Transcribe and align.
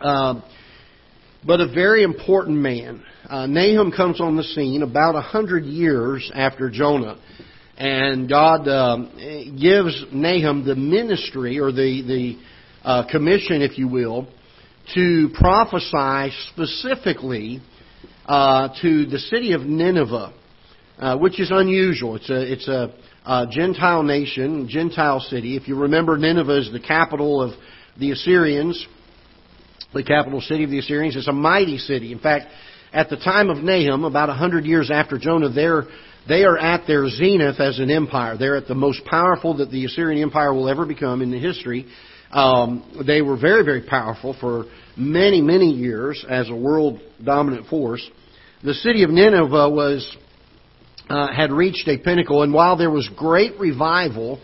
Uh, 0.00 0.42
but 1.46 1.60
a 1.60 1.72
very 1.72 2.02
important 2.02 2.58
man. 2.58 3.02
Uh, 3.28 3.46
Nahum 3.46 3.92
comes 3.92 4.20
on 4.20 4.36
the 4.36 4.42
scene 4.42 4.82
about 4.82 5.14
a 5.14 5.20
hundred 5.20 5.64
years 5.64 6.30
after 6.34 6.70
Jonah, 6.70 7.18
and 7.78 8.28
God 8.28 8.68
um, 8.68 9.56
gives 9.60 10.04
Nahum 10.12 10.66
the 10.66 10.74
ministry 10.74 11.58
or 11.58 11.72
the 11.72 12.02
the 12.02 12.38
uh, 12.84 13.10
commission, 13.10 13.62
if 13.62 13.78
you 13.78 13.88
will, 13.88 14.28
to 14.94 15.30
prophesy 15.34 16.34
specifically 16.52 17.60
uh, 18.26 18.68
to 18.82 19.06
the 19.06 19.18
city 19.18 19.52
of 19.52 19.62
Nineveh, 19.62 20.34
uh, 20.98 21.16
which 21.16 21.40
is 21.40 21.50
unusual. 21.50 22.16
It's 22.16 22.28
a 22.28 22.52
it's 22.52 22.68
a, 22.68 22.94
a 23.24 23.46
Gentile 23.50 24.02
nation, 24.02 24.68
Gentile 24.68 25.20
city. 25.20 25.56
If 25.56 25.68
you 25.68 25.76
remember, 25.76 26.18
Nineveh 26.18 26.58
is 26.58 26.72
the 26.72 26.80
capital 26.80 27.40
of 27.40 27.52
the 27.98 28.10
Assyrians 28.10 28.86
the 29.94 30.02
capital 30.02 30.40
city 30.40 30.64
of 30.64 30.70
the 30.70 30.78
Assyrians. 30.78 31.16
It's 31.16 31.28
a 31.28 31.32
mighty 31.32 31.78
city. 31.78 32.12
In 32.12 32.18
fact, 32.18 32.46
at 32.92 33.10
the 33.10 33.16
time 33.16 33.50
of 33.50 33.58
Nahum, 33.58 34.04
about 34.04 34.30
a 34.30 34.34
hundred 34.34 34.64
years 34.64 34.90
after 34.90 35.18
Jonah, 35.18 35.50
they're, 35.50 35.84
they 36.28 36.44
are 36.44 36.58
at 36.58 36.86
their 36.86 37.08
zenith 37.08 37.60
as 37.60 37.78
an 37.78 37.90
empire. 37.90 38.36
They're 38.36 38.56
at 38.56 38.68
the 38.68 38.74
most 38.74 39.04
powerful 39.04 39.58
that 39.58 39.70
the 39.70 39.84
Assyrian 39.84 40.22
Empire 40.22 40.52
will 40.52 40.68
ever 40.68 40.86
become 40.86 41.22
in 41.22 41.30
the 41.30 41.38
history. 41.38 41.86
Um, 42.30 43.04
they 43.06 43.22
were 43.22 43.36
very, 43.38 43.64
very 43.64 43.82
powerful 43.82 44.36
for 44.40 44.66
many, 44.96 45.40
many 45.40 45.70
years 45.70 46.24
as 46.28 46.48
a 46.48 46.54
world 46.54 47.00
dominant 47.22 47.66
force. 47.68 48.08
The 48.64 48.74
city 48.74 49.02
of 49.04 49.10
Nineveh 49.10 49.70
was 49.70 50.16
uh, 51.08 51.32
had 51.32 51.52
reached 51.52 51.86
a 51.88 51.98
pinnacle, 51.98 52.42
and 52.42 52.52
while 52.52 52.76
there 52.76 52.90
was 52.90 53.08
great 53.16 53.58
revival 53.60 54.40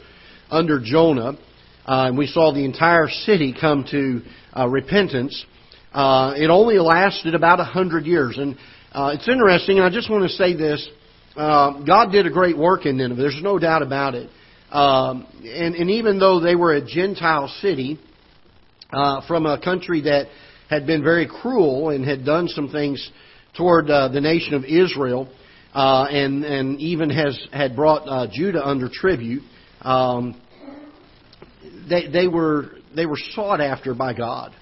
under 0.50 0.80
Jonah, 0.80 1.38
uh, 1.86 2.06
and 2.06 2.18
we 2.18 2.26
saw 2.26 2.52
the 2.52 2.64
entire 2.64 3.08
city 3.08 3.54
come 3.58 3.84
to 3.90 4.22
uh, 4.56 4.68
repentance. 4.68 5.44
Uh, 5.92 6.34
it 6.36 6.48
only 6.48 6.78
lasted 6.78 7.34
about 7.34 7.58
a 7.58 7.64
hundred 7.64 8.06
years, 8.06 8.38
and 8.38 8.56
uh, 8.92 9.10
it's 9.14 9.28
interesting. 9.28 9.78
And 9.78 9.86
I 9.86 9.90
just 9.90 10.08
want 10.08 10.22
to 10.22 10.36
say 10.36 10.54
this: 10.54 10.88
uh, 11.36 11.80
God 11.84 12.12
did 12.12 12.26
a 12.26 12.30
great 12.30 12.56
work 12.56 12.86
in 12.86 12.98
Nineveh. 12.98 13.20
There's 13.20 13.40
no 13.42 13.58
doubt 13.58 13.82
about 13.82 14.14
it. 14.14 14.30
Um, 14.70 15.26
and, 15.42 15.74
and 15.74 15.90
even 15.90 16.18
though 16.18 16.40
they 16.40 16.54
were 16.54 16.74
a 16.74 16.84
Gentile 16.84 17.48
city 17.60 17.98
uh, 18.90 19.26
from 19.26 19.44
a 19.44 19.60
country 19.60 20.02
that 20.02 20.28
had 20.70 20.86
been 20.86 21.02
very 21.02 21.28
cruel 21.28 21.90
and 21.90 22.04
had 22.06 22.24
done 22.24 22.48
some 22.48 22.70
things 22.70 23.10
toward 23.54 23.88
the 23.88 24.20
nation 24.20 24.54
of 24.54 24.64
Israel, 24.64 25.28
and 25.74 26.44
and 26.44 26.80
even 26.80 27.10
has 27.10 27.38
had 27.52 27.74
brought 27.74 28.30
Judah 28.30 28.64
under 28.64 28.88
tribute. 28.88 29.42
Um, 29.82 30.40
they 31.88 32.08
they 32.08 32.28
were 32.28 32.70
they 32.94 33.06
were 33.06 33.18
sought 33.34 33.60
after 33.60 33.94
by 33.94 34.14
God. 34.14 34.54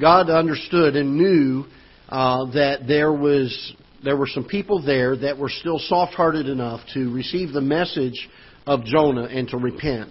God 0.00 0.30
understood 0.30 0.96
and 0.96 1.16
knew 1.16 1.64
uh, 2.08 2.50
that 2.52 2.86
there 2.86 3.12
was 3.12 3.74
there 4.04 4.16
were 4.16 4.26
some 4.26 4.44
people 4.44 4.84
there 4.84 5.16
that 5.16 5.38
were 5.38 5.48
still 5.48 5.78
soft-hearted 5.78 6.48
enough 6.48 6.80
to 6.94 7.12
receive 7.12 7.52
the 7.52 7.60
message 7.60 8.28
of 8.66 8.84
Jonah 8.84 9.24
and 9.24 9.48
to 9.48 9.56
repent. 9.56 10.10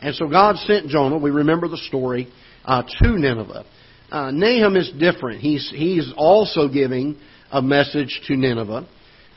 And 0.00 0.14
so 0.14 0.28
God 0.28 0.56
sent 0.56 0.88
Jonah. 0.88 1.18
We 1.18 1.30
remember 1.30 1.68
the 1.68 1.76
story 1.76 2.28
uh, 2.64 2.82
to 2.82 3.18
Nineveh. 3.18 3.64
Uh, 4.10 4.30
Nahum 4.30 4.76
is 4.76 4.90
different. 4.98 5.40
He's 5.40 5.70
he's 5.74 6.12
also 6.16 6.68
giving 6.68 7.18
a 7.50 7.60
message 7.60 8.20
to 8.26 8.36
Nineveh, 8.36 8.86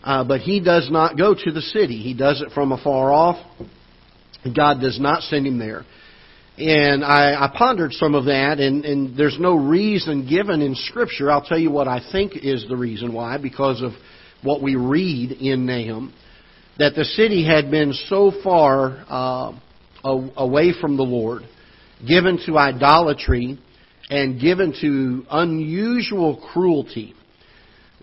uh, 0.04 0.24
but 0.24 0.42
he 0.42 0.60
does 0.60 0.90
not 0.90 1.18
go 1.18 1.34
to 1.34 1.52
the 1.52 1.62
city. 1.62 1.98
He 1.98 2.14
does 2.14 2.42
it 2.42 2.54
from 2.54 2.72
afar 2.72 3.12
off. 3.12 3.38
God 4.56 4.82
does 4.82 5.00
not 5.00 5.24
send 5.24 5.46
him 5.46 5.60
there. 5.60 5.84
And 6.58 7.04
I, 7.04 7.46
I 7.46 7.58
pondered 7.58 7.94
some 7.94 8.14
of 8.14 8.26
that, 8.26 8.60
and, 8.60 8.84
and 8.84 9.18
there's 9.18 9.38
no 9.40 9.56
reason 9.56 10.28
given 10.28 10.62
in 10.62 10.76
Scripture. 10.76 11.32
I'll 11.32 11.44
tell 11.44 11.58
you 11.58 11.72
what 11.72 11.88
I 11.88 12.02
think 12.12 12.34
is 12.36 12.66
the 12.68 12.76
reason 12.76 13.14
why, 13.14 13.38
because 13.38 13.82
of 13.82 13.94
what 14.44 14.62
we 14.62 14.76
read 14.76 15.32
in 15.32 15.66
Nahum, 15.66 16.14
that 16.78 16.96
the 16.96 17.06
city 17.06 17.46
had 17.46 17.72
been 17.72 17.94
so 17.94 18.32
far 18.44 19.06
uh, 19.08 19.54
away 20.04 20.74
from 20.80 20.98
the 20.98 21.04
Lord, 21.04 21.44
given 22.06 22.40
to 22.46 22.58
idolatry, 22.58 23.58
and 24.10 24.40
given 24.42 24.74
to 24.82 25.26
unusual 25.32 26.50
cruelty 26.52 27.16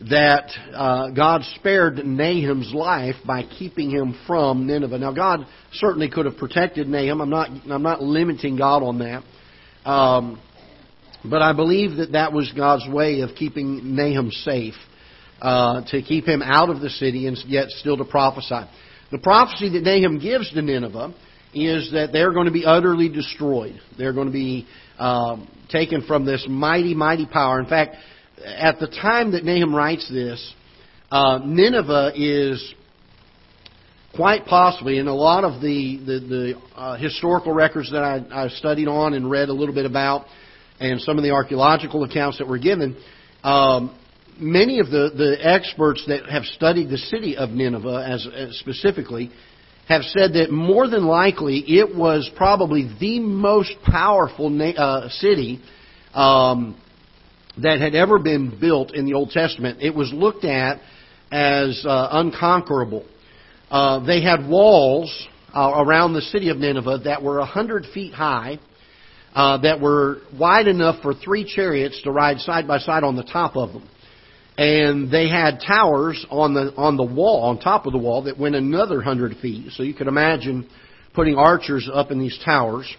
that 0.01 0.51
uh, 0.75 1.11
God 1.11 1.43
spared 1.57 1.97
Nahum's 1.97 2.73
life 2.73 3.17
by 3.27 3.43
keeping 3.43 3.91
him 3.91 4.17
from 4.27 4.67
Nineveh. 4.67 4.99
Now, 4.99 5.13
God 5.13 5.47
certainly 5.73 6.09
could 6.09 6.27
have 6.27 6.37
protected 6.37 6.87
Nahum. 6.89 7.21
I'm 7.21 7.31
not, 7.31 7.51
I'm 7.69 7.83
not 7.83 8.01
limiting 8.01 8.57
God 8.57 8.83
on 8.83 8.99
that. 9.01 9.25
Um, 9.89 10.41
but 11.25 11.43
I 11.43 11.53
believe 11.53 11.97
that 11.97 12.13
that 12.13 12.33
was 12.33 12.53
God's 12.57 12.87
way 12.89 13.23
of 13.23 13.31
keeping 13.35 13.97
Nahum 13.97 14.31
safe, 14.31 14.75
uh, 15.41 15.83
to 15.91 16.03
keep 16.03 16.27
him 16.27 16.43
out 16.43 16.71
of 16.71 16.81
the 16.81 16.91
city 16.91 17.27
and 17.27 17.37
yet 17.47 17.71
still 17.71 17.97
to 17.97 18.05
prophesy. 18.05 18.69
The 19.11 19.19
prophecy 19.19 19.71
that 19.71 19.83
Nahum 19.83 20.21
gives 20.21 20.53
to 20.53 20.63
Nineveh 20.63 21.15
is 21.55 21.91
that 21.93 22.13
they're 22.13 22.33
going 22.33 22.47
to 22.47 22.53
be 22.53 22.65
utterly 22.65 23.09
destroyed. 23.09 23.81
They're 23.97 24.13
going 24.13 24.27
to 24.27 24.33
be 24.33 24.67
um, 24.99 25.49
taken 25.71 26.03
from 26.03 26.25
this 26.25 26.45
mighty, 26.49 26.95
mighty 26.95 27.27
power. 27.27 27.59
In 27.59 27.67
fact, 27.67 27.97
at 28.45 28.79
the 28.79 28.87
time 28.87 29.33
that 29.33 29.45
Nahum 29.45 29.75
writes 29.75 30.09
this, 30.11 30.55
uh, 31.11 31.41
Nineveh 31.45 32.13
is 32.15 32.75
quite 34.15 34.47
possibly, 34.47 34.99
in 34.99 35.07
a 35.07 35.15
lot 35.15 35.45
of 35.45 35.61
the 35.61 35.99
the, 36.05 36.21
the 36.21 36.63
uh, 36.75 36.97
historical 36.97 37.53
records 37.53 37.91
that 37.93 38.03
I, 38.03 38.25
I 38.31 38.49
studied 38.49 38.89
on 38.89 39.15
and 39.15 39.31
read 39.31 39.49
a 39.49 39.53
little 39.53 39.75
bit 39.75 39.87
about, 39.87 40.27
and 40.81 41.01
some 41.01 41.19
of 41.19 41.25
the 41.25 41.31
archaeological 41.31 42.05
accounts 42.05 42.39
that 42.39 42.49
were 42.49 42.59
given, 42.59 42.97
um, 43.43 43.99
many 44.39 44.81
of 44.81 44.87
the, 44.87 45.11
the 45.17 45.37
experts 45.41 46.05
that 46.07 46.29
have 46.29 46.45
studied 46.45 46.91
the 46.91 46.99
city 46.99 47.37
of 47.37 47.51
Nineveh 47.51 48.07
as, 48.09 48.27
as 48.35 48.59
specifically 48.59 49.31
have 49.89 50.03
said 50.03 50.35
that 50.35 50.51
more 50.51 50.87
than 50.89 51.07
likely 51.07 51.59
it 51.67 51.97
was 51.97 52.31
probably 52.37 52.91
the 53.01 53.21
most 53.21 53.73
powerful 53.85 54.51
na- 54.51 54.71
uh, 54.71 55.09
city 55.09 55.61
um, 56.13 56.81
that 57.63 57.81
had 57.81 57.95
ever 57.95 58.19
been 58.19 58.59
built 58.61 58.95
in 58.95 59.05
the 59.05 59.15
Old 59.15 59.31
Testament. 59.31 59.79
It 59.83 59.95
was 59.95 60.13
looked 60.13 60.45
at 60.45 60.81
as 61.31 61.85
uh, 61.87 62.09
unconquerable. 62.13 63.05
Uh, 63.71 64.05
they 64.07 64.23
had 64.23 64.49
walls 64.49 65.29
uh, 65.55 65.73
around 65.77 66.15
the 66.15 66.23
city 66.23 66.49
of 66.49 66.57
Nineveh 66.57 67.01
that 67.05 67.23
were 67.23 67.39
a 67.41 67.45
hundred 67.45 67.87
feet 67.93 68.15
high, 68.15 68.59
uh, 69.35 69.59
that 69.59 69.81
were 69.81 70.19
wide 70.39 70.69
enough 70.69 71.03
for 71.03 71.15
three 71.15 71.45
chariots 71.45 72.01
to 72.03 72.11
ride 72.11 72.39
side 72.39 72.67
by 72.67 72.79
side 72.79 73.05
on 73.05 73.17
the 73.17 73.25
top 73.25 73.57
of 73.57 73.73
them. 73.73 73.89
And 74.57 75.11
they 75.11 75.29
had 75.29 75.61
towers 75.65 76.27
on 76.31 76.55
the 76.55 76.75
on 76.77 76.97
the 76.97 77.05
wall, 77.05 77.45
on 77.45 77.61
top 77.61 77.87
of 77.87 77.93
the 77.93 77.99
wall, 77.99 78.25
that 78.25 78.39
went 78.39 78.57
another 78.57 79.01
hundred 79.01 79.37
feet. 79.37 79.71
So 79.73 79.83
you 79.85 79.95
could 79.95 80.09
imagine 80.09 80.69
putting 81.15 81.37
archers 81.37 81.89
up 81.93 82.11
in 82.11 82.19
these 82.19 82.39
towers. 82.45 82.93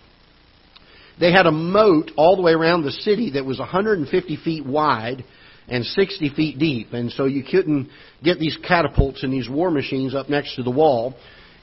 They 1.19 1.31
had 1.31 1.45
a 1.45 1.51
moat 1.51 2.11
all 2.15 2.35
the 2.35 2.41
way 2.41 2.53
around 2.53 2.83
the 2.83 2.91
city 2.91 3.31
that 3.31 3.45
was 3.45 3.59
150 3.59 4.37
feet 4.37 4.65
wide 4.65 5.23
and 5.67 5.85
60 5.85 6.29
feet 6.29 6.57
deep. 6.57 6.93
And 6.93 7.11
so 7.11 7.25
you 7.25 7.43
couldn't 7.43 7.89
get 8.23 8.39
these 8.39 8.57
catapults 8.67 9.23
and 9.23 9.31
these 9.31 9.49
war 9.49 9.69
machines 9.69 10.15
up 10.15 10.29
next 10.29 10.55
to 10.55 10.63
the 10.63 10.71
wall. 10.71 11.15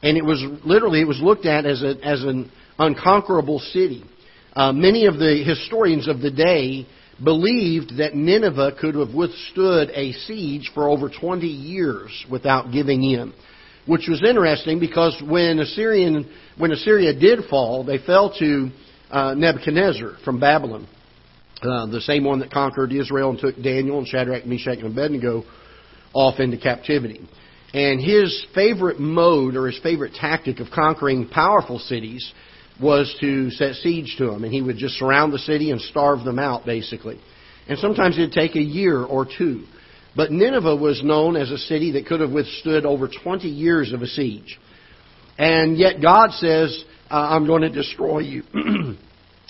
And 0.03 0.17
it 0.17 0.25
was 0.25 0.45
literally, 0.65 1.01
it 1.01 1.09
was 1.09 1.21
looked 1.21 1.47
at 1.47 1.65
as, 1.65 1.83
a, 1.83 1.97
as 2.03 2.23
an 2.23 2.51
unconquerable 2.79 3.59
city. 3.59 4.05
Uh, 4.53 4.73
many 4.73 5.07
of 5.07 5.15
the 5.15 5.43
historians 5.45 6.09
of 6.09 6.21
the 6.21 6.31
day 6.31 6.87
believed 7.23 7.97
that 7.99 8.15
Nineveh 8.15 8.73
could 8.79 8.95
have 8.95 9.15
withstood 9.15 9.91
a 9.91 10.13
siege 10.13 10.71
for 10.75 10.89
over 10.89 11.09
20 11.09 11.47
years 11.47 12.27
without 12.31 12.73
giving 12.73 13.03
in. 13.03 13.33
Which 13.87 14.09
was 14.09 14.23
interesting 14.23 14.81
because 14.81 15.23
when 15.27 15.61
Assyrian, 15.61 16.31
when 16.59 16.73
Assyria 16.73 17.19
did 17.19 17.45
fall, 17.49 17.85
they 17.85 17.99
fell 17.99 18.35
to 18.39 18.71
uh, 19.11 19.35
Nebuchadnezzar 19.35 20.17
from 20.25 20.41
Babylon, 20.41 20.87
uh, 21.63 21.87
the 21.87 22.01
same 22.01 22.25
one 22.25 22.41
that 22.41 22.51
conquered 22.51 22.93
Israel 22.93 23.31
and 23.31 23.39
took 23.39 23.61
Daniel 23.63 23.99
and 23.99 24.07
Shadrach, 24.07 24.47
Meshach, 24.47 24.79
and 24.79 24.93
Abednego 24.93 25.45
off 26.13 26.41
into 26.41 26.59
captivity. 26.59 27.27
And 27.73 28.01
his 28.01 28.47
favorite 28.55 29.01
mode 29.01 29.57
or 29.57 29.67
his 29.67 29.79
favorite 29.83 30.15
tactic 30.15 30.61
of 30.61 30.69
conquering 30.73 31.29
powerful 31.29 31.79
cities 31.79 32.33
was 32.81 33.15
to 33.21 33.51
set 33.51 33.75
siege 33.77 34.17
to 34.19 34.27
them. 34.27 34.45
And 34.45 34.53
he 34.53 34.63
would 34.63 34.77
just 34.77 34.95
surround 34.95 35.33
the 35.33 35.39
city 35.39 35.71
and 35.71 35.81
starve 35.81 36.25
them 36.25 36.39
out, 36.39 36.65
basically. 36.65 37.21
And 37.69 37.79
sometimes 37.79 38.17
it'd 38.17 38.33
take 38.33 38.55
a 38.55 38.63
year 38.63 39.03
or 39.03 39.27
two. 39.27 39.65
But 40.15 40.31
Nineveh 40.31 40.77
was 40.77 41.03
known 41.03 41.37
as 41.37 41.51
a 41.51 41.59
city 41.59 41.93
that 41.93 42.07
could 42.07 42.21
have 42.21 42.31
withstood 42.31 42.87
over 42.87 43.09
20 43.09 43.49
years 43.49 43.93
of 43.93 44.03
a 44.03 44.07
siege. 44.07 44.59
And 45.39 45.77
yet 45.77 46.01
God 46.01 46.31
says, 46.33 46.85
I'm 47.11 47.47
going 47.47 47.63
to 47.63 47.71
destroy 47.71 48.21
you. 48.21 48.43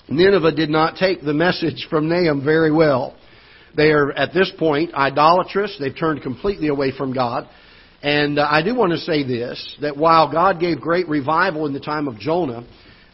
Nineveh 0.09 0.53
did 0.53 0.71
not 0.71 0.97
take 0.97 1.23
the 1.23 1.35
message 1.35 1.87
from 1.91 2.09
Nahum 2.09 2.45
very 2.45 2.71
well. 2.71 3.17
They 3.77 3.91
are, 3.91 4.13
at 4.13 4.33
this 4.33 4.53
point, 4.59 4.95
idolatrous. 4.95 5.77
They've 5.79 5.97
turned 5.97 6.23
completely 6.23 6.69
away 6.69 6.93
from 6.97 7.13
God. 7.13 7.49
And 8.03 8.39
uh, 8.39 8.47
I 8.49 8.63
do 8.63 8.75
want 8.75 8.93
to 8.93 8.99
say 8.99 9.25
this, 9.25 9.77
that 9.81 9.97
while 9.97 10.31
God 10.31 10.61
gave 10.61 10.81
great 10.81 11.09
revival 11.09 11.67
in 11.67 11.73
the 11.73 11.81
time 11.81 12.09
of 12.09 12.19
Jonah, 12.19 12.67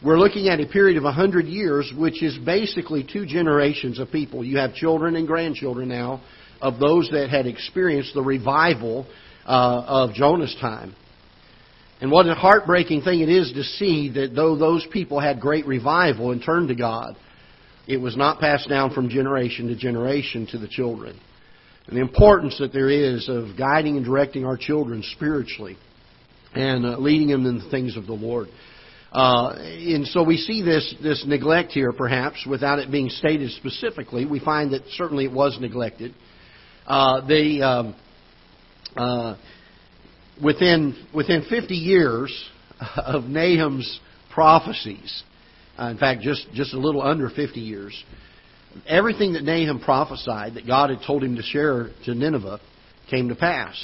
we're 0.03 0.19
looking 0.19 0.49
at 0.49 0.59
a 0.59 0.67
period 0.67 0.97
of 0.97 1.03
100 1.03 1.45
years, 1.45 1.91
which 1.97 2.21
is 2.21 2.37
basically 2.37 3.07
two 3.11 3.25
generations 3.25 3.99
of 3.99 4.11
people. 4.11 4.43
You 4.43 4.57
have 4.57 4.73
children 4.73 5.15
and 5.15 5.25
grandchildren 5.25 5.89
now 5.89 6.21
of 6.61 6.79
those 6.79 7.09
that 7.11 7.29
had 7.29 7.47
experienced 7.47 8.13
the 8.13 8.21
revival 8.21 9.07
uh, 9.45 9.83
of 9.87 10.13
Jonah's 10.13 10.55
time. 10.59 10.95
And 12.03 12.11
what 12.11 12.27
a 12.27 12.35
heartbreaking 12.35 13.03
thing 13.03 13.21
it 13.21 13.29
is 13.29 13.53
to 13.53 13.63
see 13.63 14.09
that 14.15 14.35
though 14.35 14.57
those 14.57 14.85
people 14.91 15.21
had 15.21 15.39
great 15.39 15.65
revival 15.65 16.31
and 16.31 16.43
turned 16.43 16.67
to 16.67 16.75
God, 16.75 17.15
it 17.87 17.95
was 17.95 18.17
not 18.17 18.41
passed 18.41 18.67
down 18.67 18.93
from 18.93 19.07
generation 19.07 19.69
to 19.69 19.75
generation 19.77 20.45
to 20.47 20.57
the 20.57 20.67
children. 20.67 21.17
And 21.87 21.95
the 21.95 22.01
importance 22.01 22.57
that 22.59 22.73
there 22.73 22.89
is 22.89 23.29
of 23.29 23.57
guiding 23.57 23.95
and 23.95 24.05
directing 24.05 24.43
our 24.43 24.57
children 24.57 25.01
spiritually 25.15 25.77
and 26.53 26.85
uh, 26.85 26.97
leading 26.97 27.29
them 27.29 27.45
in 27.45 27.59
the 27.59 27.69
things 27.69 27.95
of 27.95 28.05
the 28.05 28.11
Lord. 28.11 28.49
Uh, 29.13 29.53
and 29.55 30.05
so 30.07 30.23
we 30.23 30.35
see 30.35 30.61
this, 30.61 30.93
this 31.01 31.23
neglect 31.25 31.71
here, 31.71 31.93
perhaps, 31.93 32.45
without 32.45 32.79
it 32.79 32.91
being 32.91 33.07
stated 33.07 33.49
specifically. 33.51 34.25
We 34.25 34.41
find 34.41 34.73
that 34.73 34.81
certainly 34.97 35.23
it 35.23 35.31
was 35.31 35.57
neglected. 35.57 36.13
Uh, 36.85 37.25
they, 37.25 37.61
um, 37.61 37.95
uh, 38.97 39.37
within, 40.41 40.95
within 41.13 41.43
50 41.49 41.75
years 41.75 42.49
of 42.97 43.23
Nahum's 43.23 43.99
prophecies, 44.31 45.23
uh, 45.77 45.85
in 45.85 45.97
fact, 45.97 46.21
just, 46.21 46.47
just 46.53 46.73
a 46.73 46.79
little 46.79 47.01
under 47.01 47.29
50 47.29 47.59
years, 47.59 48.03
everything 48.87 49.33
that 49.33 49.43
Nahum 49.43 49.79
prophesied 49.79 50.55
that 50.55 50.67
God 50.67 50.89
had 50.89 50.99
told 51.05 51.23
him 51.23 51.35
to 51.35 51.43
share 51.43 51.89
to 52.05 52.13
Nineveh 52.13 52.59
came 53.09 53.29
to 53.29 53.35
pass. 53.35 53.75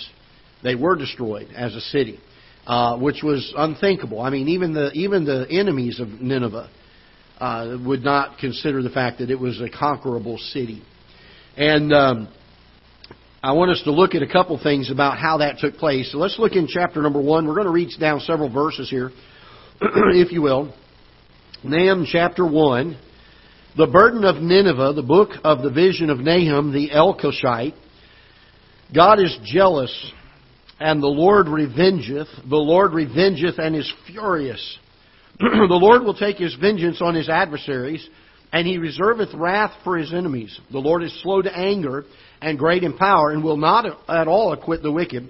They 0.63 0.75
were 0.75 0.95
destroyed 0.95 1.49
as 1.55 1.75
a 1.75 1.81
city, 1.81 2.19
uh, 2.67 2.97
which 2.97 3.23
was 3.23 3.53
unthinkable. 3.55 4.21
I 4.21 4.29
mean, 4.29 4.49
even 4.49 4.73
the 4.73 4.91
even 4.91 5.25
the 5.25 5.47
enemies 5.49 5.99
of 5.99 6.09
Nineveh 6.09 6.69
uh, 7.39 7.77
would 7.85 8.03
not 8.03 8.39
consider 8.39 8.81
the 8.81 8.89
fact 8.89 9.19
that 9.19 9.29
it 9.29 9.39
was 9.39 9.61
a 9.61 9.69
conquerable 9.69 10.37
city. 10.37 10.83
And 11.55 11.93
um, 11.93 12.27
I 13.41 13.53
want 13.53 13.71
us 13.71 13.81
to 13.85 13.91
look 13.91 14.15
at 14.15 14.21
a 14.21 14.27
couple 14.27 14.59
things 14.61 14.91
about 14.91 15.17
how 15.17 15.37
that 15.37 15.59
took 15.59 15.75
place. 15.75 16.11
So 16.11 16.17
let's 16.17 16.37
look 16.37 16.53
in 16.53 16.67
chapter 16.67 17.01
number 17.01 17.21
one. 17.21 17.47
We're 17.47 17.53
going 17.53 17.67
to 17.67 17.71
read 17.71 17.89
down 17.97 18.19
several 18.19 18.51
verses 18.51 18.89
here, 18.89 19.11
if 19.81 20.33
you 20.33 20.41
will. 20.41 20.73
Nahum 21.63 22.05
chapter 22.05 22.45
1. 22.45 22.99
The 23.77 23.87
burden 23.87 24.25
of 24.25 24.41
Nineveh, 24.41 24.91
the 24.93 25.03
book 25.03 25.29
of 25.45 25.61
the 25.61 25.69
vision 25.69 26.09
of 26.09 26.19
Nahum 26.19 26.73
the 26.73 26.89
Elkoshite. 26.89 27.75
God 28.93 29.21
is 29.21 29.37
jealous, 29.45 30.11
and 30.79 31.01
the 31.01 31.07
Lord 31.07 31.45
revengeth. 31.45 32.49
The 32.49 32.57
Lord 32.57 32.91
revengeth 32.91 33.57
and 33.57 33.73
is 33.73 33.91
furious. 34.05 34.79
the 35.39 35.67
Lord 35.69 36.03
will 36.03 36.15
take 36.15 36.37
his 36.37 36.55
vengeance 36.55 37.01
on 37.01 37.15
his 37.15 37.29
adversaries, 37.29 38.05
and 38.51 38.67
he 38.67 38.77
reserveth 38.77 39.33
wrath 39.33 39.71
for 39.85 39.97
his 39.97 40.13
enemies. 40.13 40.59
The 40.71 40.79
Lord 40.79 41.03
is 41.03 41.21
slow 41.21 41.41
to 41.41 41.57
anger 41.57 42.03
and 42.41 42.57
great 42.57 42.83
in 42.83 42.97
power, 42.97 43.31
and 43.31 43.43
will 43.43 43.57
not 43.57 43.85
at 44.07 44.27
all 44.27 44.53
acquit 44.53 44.81
the 44.81 44.91
wicked. 44.91 45.29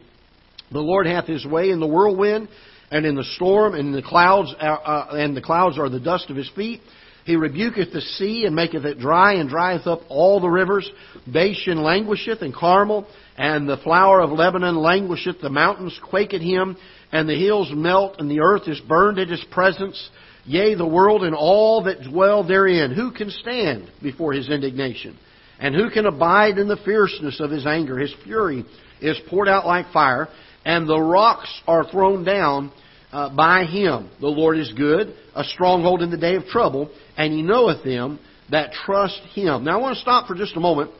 The 0.72 0.80
Lord 0.80 1.08
hath 1.08 1.26
his 1.26 1.46
way 1.46 1.70
in 1.70 1.80
the 1.80 1.88
whirlwind 1.88 2.48
and 2.92 3.06
in 3.06 3.16
the 3.16 3.24
storm, 3.36 3.76
and 3.76 3.94
the 3.94 4.02
clouds, 4.02 4.54
uh, 4.60 4.66
uh, 4.66 5.08
and 5.14 5.36
the 5.36 5.42
clouds 5.42 5.78
are 5.78 5.90
the 5.90 6.00
dust 6.00 6.30
of 6.30 6.36
his 6.36 6.50
feet. 6.56 6.82
He 7.26 7.36
rebuketh 7.36 7.94
the 7.94 8.02
sea 8.02 8.46
and 8.46 8.56
maketh 8.56 8.86
it 8.86 9.00
dry, 9.00 9.34
and 9.34 9.50
drieth 9.50 9.86
up 9.86 10.02
all 10.10 10.40
the 10.40 10.50
rivers. 10.50 10.90
Bashan 11.28 11.84
languisheth, 11.84 12.42
and 12.42 12.54
Carmel, 12.54 13.08
and 13.38 13.70
the 13.70 13.78
flower 13.78 14.22
of 14.22 14.32
Lebanon 14.32 14.78
languisheth. 14.78 15.40
The 15.40 15.50
mountains 15.50 16.00
quake 16.10 16.34
at 16.34 16.42
him, 16.42 16.78
and 17.12 17.30
the 17.30 17.36
hills 17.36 17.72
melt, 17.72 18.16
and 18.20 18.30
the 18.30 18.40
earth 18.40 18.68
is 18.68 18.80
burned 18.82 19.20
at 19.20 19.30
his 19.30 19.44
presence. 19.52 20.10
Yea, 20.46 20.74
the 20.74 20.88
world 20.88 21.24
and 21.24 21.36
all 21.36 21.84
that 21.84 22.02
dwell 22.02 22.44
therein. 22.44 22.92
Who 22.92 23.12
can 23.12 23.30
stand 23.30 23.92
before 24.02 24.34
his 24.34 24.50
indignation? 24.50 25.16
And 25.60 25.76
who 25.76 25.90
can 25.90 26.06
abide 26.06 26.58
in 26.58 26.68
the 26.68 26.78
fierceness 26.78 27.40
of 27.40 27.52
his 27.52 27.66
anger? 27.66 27.98
His 27.98 28.14
fury 28.24 28.66
is 29.02 29.20
poured 29.30 29.48
out 29.48 29.66
like 29.66 29.92
fire, 29.92 30.30
and 30.66 30.88
the 30.88 31.00
rocks 31.00 31.50
are 31.68 31.90
thrown 31.90 32.24
down 32.24 32.72
uh, 33.12 33.36
by 33.36 33.66
him. 33.66 34.10
The 34.20 34.28
Lord 34.28 34.58
is 34.58 34.72
good, 34.74 35.14
a 35.36 35.44
stronghold 35.44 36.02
in 36.02 36.12
the 36.12 36.18
day 36.18 36.36
of 36.36 36.46
trouble, 36.46 36.90
and 37.18 37.34
he 37.34 37.42
knoweth 37.42 37.84
them 37.84 38.20
that 38.52 38.72
trust 38.72 39.20
him. 39.34 39.64
Now 39.64 39.80
I 39.80 39.82
want 39.82 39.96
to 39.96 40.02
stop 40.02 40.28
for 40.28 40.36
just 40.36 40.56
a 40.56 40.60
moment, 40.60 40.92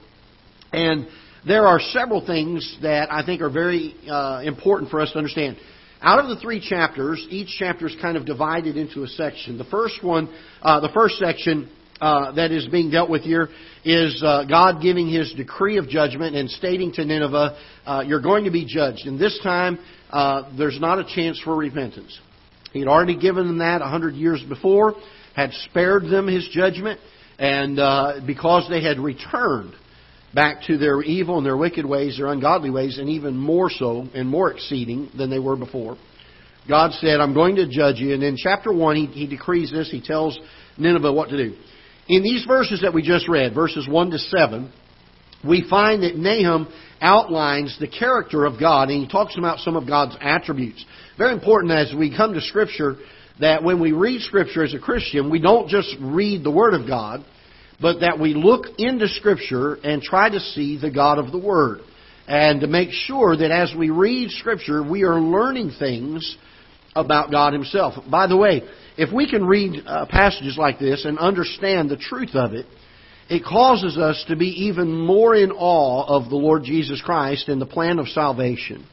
and 0.74 1.08
there 1.48 1.66
are 1.66 1.80
several 1.80 2.26
things 2.26 2.78
that 2.82 3.12
I 3.12 3.26
think 3.26 3.42
are 3.42 3.50
very 3.50 3.96
uh, 4.10 4.42
important 4.44 4.92
for 4.92 5.00
us 5.00 5.12
to 5.12 5.18
understand. 5.18 5.58
Out 6.02 6.20
of 6.20 6.30
the 6.30 6.42
three 6.42 6.62
chapters, 6.62 7.26
each 7.30 7.56
chapter 7.58 7.88
is 7.88 7.96
kind 8.02 8.18
of 8.18 8.26
divided 8.26 8.78
into 8.78 9.04
a 9.04 9.08
section. 9.08 9.58
The 9.58 9.66
first 9.66 10.04
one, 10.04 10.34
uh, 10.62 10.80
the 10.80 10.90
first 10.94 11.18
section 11.18 11.70
uh, 12.02 12.32
that 12.34 12.52
is 12.52 12.68
being 12.68 12.90
dealt 12.90 13.10
with 13.10 13.24
here 13.24 13.50
is 13.84 14.22
uh, 14.26 14.46
God 14.46 14.82
giving 14.82 15.10
His 15.10 15.34
decree 15.34 15.78
of 15.78 15.88
judgment 15.88 16.36
and 16.36 16.50
stating 16.50 16.92
to 16.94 17.06
Nineveh, 17.06 17.58
uh, 17.86 18.04
"You're 18.06 18.22
going 18.22 18.46
to 18.46 18.52
be 18.52 18.66
judged." 18.66 19.06
And 19.06 19.20
this 19.20 19.40
time, 19.44 19.80
uh, 20.10 20.50
there's 20.58 20.80
not 20.80 21.00
a 21.00 21.04
chance 21.04 21.40
for 21.42 21.56
repentance. 21.56 22.18
He 22.72 22.80
had 22.80 22.88
already 22.88 23.18
given 23.18 23.48
them 23.48 23.58
that 23.60 23.82
a 23.82 23.86
hundred 23.86 24.16
years 24.16 24.44
before, 24.48 24.96
had 25.36 25.52
spared 25.70 26.04
them 26.04 26.28
His 26.28 26.48
judgment, 26.52 27.00
and 27.38 27.80
uh, 27.80 28.20
because 28.26 28.68
they 28.70 28.84
had 28.84 29.00
returned 29.00 29.74
back 30.34 30.62
to 30.68 30.78
their 30.78 31.02
evil 31.02 31.38
and 31.38 31.46
their 31.46 31.58
wicked 31.58 31.86
ways, 31.86 32.18
their 32.18 32.28
ungodly 32.28 32.70
ways, 32.70 32.98
and 32.98 33.10
even 33.10 33.36
more 33.36 33.70
so 33.70 34.08
and 34.14 34.30
more 34.30 34.52
exceeding 34.52 35.10
than 35.18 35.30
they 35.30 35.40
were 35.40 35.56
before. 35.56 35.98
God 36.68 36.92
said, 36.94 37.20
I'm 37.20 37.34
going 37.34 37.56
to 37.56 37.68
judge 37.68 37.98
you. 37.98 38.14
And 38.14 38.22
in 38.22 38.38
chapter 38.38 38.72
1, 38.72 38.96
he, 38.96 39.06
he 39.08 39.28
decrees 39.28 39.72
this. 39.72 39.90
He 39.90 40.02
tells 40.02 40.40
Nineveh 40.78 41.12
what 41.12 41.30
to 41.30 41.38
do. 41.38 41.56
In 42.10 42.24
these 42.24 42.44
verses 42.46 42.82
that 42.82 42.94
we 42.94 43.04
just 43.04 43.30
read, 43.30 43.54
verses 43.54 43.88
1 43.88 44.10
to 44.10 44.18
7, 44.18 44.74
we 45.48 45.66
find 45.70 46.02
that 46.02 46.16
Nahum 46.18 46.68
outlines 47.00 47.78
the 47.80 47.88
character 47.88 48.46
of 48.46 48.60
God 48.60 48.90
and 48.90 49.04
he 49.04 49.08
talks 49.08 49.38
about 49.38 49.60
some 49.60 49.76
of 49.76 49.88
God's 49.88 50.18
attributes. 50.20 50.84
Very 51.20 51.34
important 51.34 51.72
as 51.72 51.94
we 51.96 52.16
come 52.16 52.34
to 52.34 52.42
Scripture 52.42 52.96
that 53.40 53.64
when 53.64 53.80
we 53.80 53.92
read 53.92 54.22
Scripture 54.22 54.64
as 54.64 54.74
a 54.74 54.80
Christian, 54.80 55.30
we 55.30 55.40
don't 55.40 55.70
just 55.70 55.96
read 56.02 56.44
the 56.44 56.52
Word 56.52 56.74
of 56.74 56.88
God, 56.88 57.24
but 57.80 58.00
that 58.00 58.20
we 58.20 58.34
look 58.34 58.66
into 58.80 59.08
Scripture 59.08 59.76
and 59.76 60.02
try 60.02 60.30
to 60.30 60.40
see 60.40 60.80
the 60.82 60.92
God 60.92 61.20
of 61.20 61.32
the 61.32 61.38
Word. 61.38 61.82
And 62.28 62.62
to 62.62 62.68
make 62.68 62.90
sure 62.92 63.38
that 63.38 63.52
as 63.52 63.74
we 63.78 63.92
read 63.92 64.32
Scripture, 64.32 64.84
we 64.84 65.04
are 65.04 65.22
learning 65.22 65.74
things 65.78 66.38
about 66.96 67.32
God 67.32 67.54
Himself. 67.54 67.96
By 68.10 68.28
the 68.28 68.38
way, 68.38 68.64
if 68.98 69.14
we 69.14 69.30
can 69.30 69.46
read 69.46 69.84
uh, 69.86 70.06
passages 70.08 70.58
like 70.58 70.80
this 70.80 71.06
and 71.06 71.18
understand 71.18 71.90
the 71.90 71.98
truth 71.98 72.36
of 72.36 72.54
it, 72.54 72.66
it 73.30 73.44
causes 73.46 73.98
us 73.98 74.26
to 74.28 74.36
be 74.36 74.66
even 74.66 74.92
more 74.92 75.36
in 75.36 75.52
awe 75.52 76.06
of 76.08 76.30
the 76.30 76.36
Lord 76.36 76.64
Jesus 76.64 77.02
Christ 77.02 77.48
and 77.48 77.62
the 77.62 77.66
plan 77.66 78.00
of 78.00 78.08
salvation. 78.08 78.86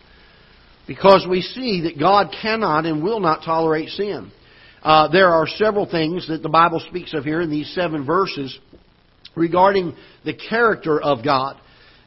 Because 0.87 1.27
we 1.29 1.41
see 1.41 1.83
that 1.85 1.99
God 1.99 2.35
cannot 2.43 2.87
and 2.87 3.03
will 3.03 3.19
not 3.19 3.43
tolerate 3.45 3.89
sin. 3.89 4.31
Uh, 4.83 5.09
there 5.09 5.31
are 5.31 5.47
several 5.49 5.91
things 5.91 6.29
that 6.29 6.43
the 6.43 6.49
Bible 6.49 6.81
speaks 6.89 7.15
of 7.15 7.25
here 7.25 7.41
in 7.41 7.51
these 7.51 7.75
seven 7.75 8.05
verses 8.05 8.57
regarding 9.35 9.97
the 10.25 10.35
character 10.35 11.01
of 11.01 11.25
God. 11.25 11.57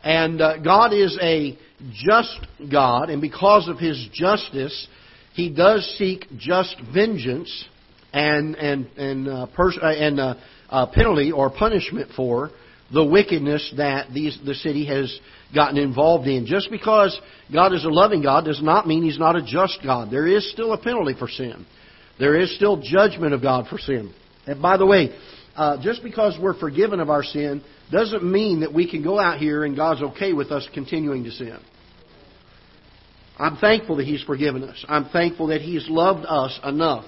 And 0.03 0.39
uh, 0.39 0.59
God 0.59 0.93
is 0.93 1.17
a 1.21 1.57
just 1.93 2.39
God, 2.71 3.09
and 3.09 3.21
because 3.21 3.67
of 3.67 3.79
His 3.79 4.07
justice, 4.13 4.87
He 5.33 5.49
does 5.49 5.85
seek 5.97 6.25
just 6.37 6.75
vengeance 6.93 7.65
and 8.13 8.55
and 8.55 8.87
and 8.97 9.27
uh, 9.27 9.45
pers- 9.55 9.79
uh, 9.81 9.87
and 9.87 10.19
uh, 10.19 10.35
uh, 10.69 10.87
penalty 10.87 11.31
or 11.31 11.49
punishment 11.49 12.11
for 12.15 12.51
the 12.91 13.05
wickedness 13.05 13.73
that 13.77 14.11
these, 14.13 14.37
the 14.45 14.55
city 14.55 14.85
has 14.87 15.15
gotten 15.53 15.77
involved 15.77 16.27
in. 16.27 16.45
Just 16.45 16.71
because 16.71 17.19
God 17.53 17.73
is 17.73 17.85
a 17.85 17.89
loving 17.89 18.23
God 18.23 18.45
does 18.45 18.61
not 18.61 18.87
mean 18.87 19.03
He's 19.03 19.19
not 19.19 19.35
a 19.35 19.43
just 19.43 19.79
God. 19.83 20.09
There 20.11 20.27
is 20.27 20.51
still 20.51 20.73
a 20.73 20.77
penalty 20.81 21.13
for 21.17 21.27
sin. 21.27 21.65
There 22.19 22.35
is 22.35 22.53
still 22.55 22.81
judgment 22.81 23.33
of 23.33 23.41
God 23.41 23.67
for 23.67 23.77
sin. 23.77 24.13
And 24.45 24.61
by 24.61 24.77
the 24.77 24.85
way, 24.85 25.15
uh, 25.55 25.81
just 25.81 26.03
because 26.03 26.37
we're 26.41 26.57
forgiven 26.59 26.99
of 26.99 27.09
our 27.09 27.23
sin 27.23 27.63
doesn't 27.91 28.23
mean 28.23 28.61
that 28.61 28.73
we 28.73 28.89
can 28.89 29.03
go 29.03 29.19
out 29.19 29.39
here 29.39 29.63
and 29.63 29.75
God's 29.75 30.01
okay 30.01 30.33
with 30.33 30.51
us 30.51 30.67
continuing 30.73 31.23
to 31.23 31.31
sin. 31.31 31.59
I'm 33.39 33.55
thankful 33.55 33.95
that 33.97 34.05
He's 34.05 34.23
forgiven 34.23 34.63
us. 34.63 34.85
I'm 34.87 35.05
thankful 35.05 35.47
that 35.47 35.61
He's 35.61 35.87
loved 35.89 36.25
us 36.27 36.59
enough 36.63 37.05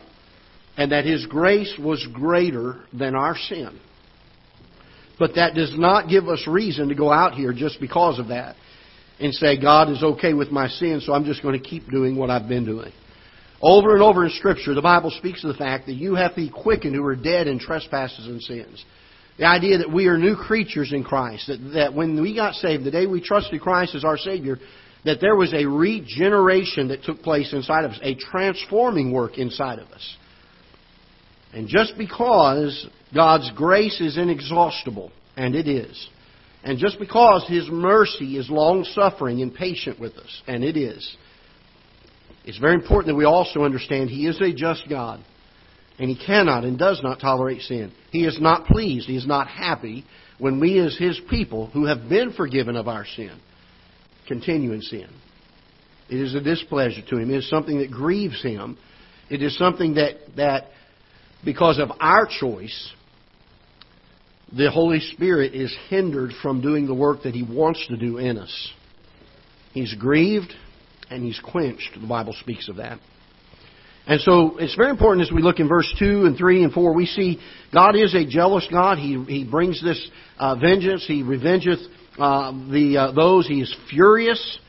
and 0.78 0.92
that 0.92 1.06
His 1.06 1.26
grace 1.26 1.78
was 1.78 2.08
greater 2.14 2.86
than 2.94 3.16
our 3.16 3.36
sin. 3.36 3.80
But 5.20 5.36
that 5.36 5.54
does 5.54 5.78
not 5.78 6.10
give 6.10 6.28
us 6.28 6.48
reason 6.48 6.90
to 6.90 6.96
go 6.96 7.12
out 7.12 7.34
here 7.34 7.54
just 7.54 7.80
because 7.80 8.18
of 8.18 8.30
that 8.30 8.56
and 9.20 9.34
say, 9.34 9.60
God 9.62 9.90
is 9.92 10.02
okay 10.02 10.34
with 10.34 10.50
my 10.50 10.68
sin, 10.68 11.02
so 11.06 11.14
I'm 11.14 11.26
just 11.26 11.44
going 11.44 11.62
to 11.62 11.64
keep 11.64 11.92
doing 11.92 12.16
what 12.16 12.32
I've 12.32 12.48
been 12.48 12.66
doing. 12.66 12.92
Over 13.62 13.94
and 13.94 14.02
over 14.02 14.26
in 14.26 14.32
Scripture, 14.32 14.74
the 14.74 14.82
Bible 14.82 15.12
speaks 15.12 15.44
of 15.44 15.50
the 15.50 15.58
fact 15.58 15.86
that 15.86 15.94
you 15.94 16.16
have 16.16 16.32
to 16.32 16.38
be 16.38 16.50
quickened 16.50 16.96
who 16.96 17.06
are 17.06 17.16
dead 17.16 17.48
in 17.48 17.60
trespasses 17.60 18.26
and 18.26 18.42
sins. 18.42 18.84
The 19.38 19.46
idea 19.46 19.78
that 19.80 19.92
we 19.92 20.08
are 20.08 20.18
new 20.18 20.36
creatures 20.36 20.92
in 20.92 21.04
Christ, 21.04 21.48
that, 21.48 21.58
that 21.76 21.94
when 21.94 22.20
we 22.20 22.36
got 22.36 22.56
saved, 22.56 22.84
the 22.84 22.92
day 22.92 23.06
we 23.06 23.22
trusted 23.22 23.62
Christ 23.62 23.94
as 23.94 24.04
our 24.04 24.18
Savior, 24.18 24.58
that 25.04 25.20
there 25.20 25.36
was 25.36 25.54
a 25.54 25.66
regeneration 25.66 26.90
that 26.90 27.04
took 27.04 27.22
place 27.22 27.54
inside 27.54 27.86
of 27.86 27.92
us, 27.92 28.00
a 28.04 28.16
transforming 28.16 29.12
work 29.12 29.38
inside 29.38 29.80
of 29.80 29.88
us. 29.90 30.18
And 31.54 31.68
just 31.68 31.98
because 31.98 32.88
God's 33.14 33.52
grace 33.56 34.00
is 34.00 34.18
inexhaustible, 34.18 35.12
and 35.36 35.56
it 35.56 35.68
is, 35.68 36.10
and 36.64 36.78
just 36.78 37.00
because 37.00 37.46
His 37.48 37.68
mercy 37.70 38.38
is 38.38 38.50
long 38.50 38.84
suffering 38.84 39.42
and 39.42 39.54
patient 39.54 40.00
with 40.00 40.14
us, 40.14 40.42
and 40.48 40.64
it 40.64 40.78
is, 40.78 41.18
it's 42.46 42.60
very 42.60 42.76
important 42.76 43.08
that 43.08 43.18
we 43.18 43.26
also 43.26 43.64
understand 43.64 44.10
He 44.10 44.28
is 44.28 44.40
a 44.42 44.54
just 44.54 44.88
God. 44.90 45.24
And 46.00 46.10
He 46.10 46.26
cannot 46.26 46.64
and 46.64 46.80
does 46.80 47.02
not 47.04 47.20
tolerate 47.20 47.62
sin. 47.62 47.92
He 48.12 48.26
is 48.26 48.40
not 48.42 48.66
pleased, 48.66 49.08
He 49.08 49.18
is 49.18 49.28
not 49.28 49.48
happy 49.48 50.06
when 50.40 50.60
we, 50.60 50.80
as 50.80 50.98
His 50.98 51.20
people 51.30 51.68
who 51.68 51.86
have 51.86 52.10
been 52.10 52.34
forgiven 52.34 52.76
of 52.76 52.88
our 52.88 53.06
sin, 53.06 53.40
continue 54.32 54.72
in 54.72 54.82
sin. 54.82 55.10
It 56.10 56.20
is 56.20 56.34
a 56.36 56.40
displeasure 56.40 57.02
to 57.10 57.18
Him. 57.18 57.32
It 57.32 57.38
is 57.38 57.50
something 57.50 57.80
that 57.80 57.92
grieves 57.92 58.42
Him. 58.42 58.78
It 59.30 59.42
is 59.42 59.58
something 59.58 59.96
that, 59.96 60.14
that 60.38 60.68
because 61.44 61.80
of 61.80 61.90
our 62.00 62.28
choice, 62.28 62.94
the 64.56 64.72
Holy 64.72 65.02
Spirit 65.02 65.54
is 65.54 65.76
hindered 65.90 66.32
from 66.42 66.62
doing 66.62 66.88
the 66.88 66.94
work 66.94 67.24
that 67.24 67.34
He 67.34 67.44
wants 67.44 67.86
to 67.88 67.98
do 67.98 68.18
in 68.20 68.38
us. 68.38 68.72
He's 69.74 69.94
grieved 69.96 70.54
and 71.10 71.24
He's 71.26 71.40
quenched. 71.40 71.98
The 72.00 72.08
Bible 72.08 72.36
speaks 72.40 72.70
of 72.70 72.78
that. 72.78 73.00
And 74.08 74.20
so 74.22 74.58
it's 74.58 74.76
very 74.76 74.90
important 74.90 75.28
as 75.28 75.34
we 75.34 75.42
look 75.42 75.60
in 75.60 75.68
verse 75.68 75.94
2 76.00 76.26
and 76.26 76.38
3 76.38 76.64
and 76.64 76.74
4, 76.74 76.94
we 76.94 77.06
see 77.06 77.40
God 77.74 77.96
is 77.96 78.16
a 78.16 78.26
jealous 78.26 78.66
God. 78.72 78.98
He, 78.98 79.24
he 79.28 79.44
brings 79.44 79.82
this 79.84 80.10
uh, 80.40 80.56
vengeance. 80.56 81.06
He 81.06 81.22
revengeth 81.22 81.86
uh, 82.18 82.52
the, 82.72 82.98
uh, 82.98 83.12
those. 83.14 83.48
He 83.48 83.62
is 83.62 83.76
furious. 83.90 84.60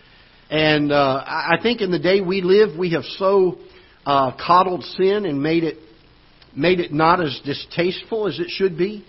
And 0.50 0.92
uh, 0.92 1.24
I 1.26 1.56
think 1.62 1.80
in 1.80 1.90
the 1.90 1.98
day 1.98 2.20
we 2.20 2.42
live, 2.42 2.78
we 2.78 2.92
have 2.92 3.04
so 3.16 3.58
uh, 4.04 4.32
coddled 4.36 4.84
sin 4.84 5.24
and 5.24 5.42
made 5.42 5.64
it 5.64 5.78
made 6.54 6.80
it 6.80 6.92
not 6.92 7.24
as 7.24 7.40
distasteful 7.44 8.28
as 8.28 8.38
it 8.38 8.48
should 8.50 8.76
be. 8.76 9.04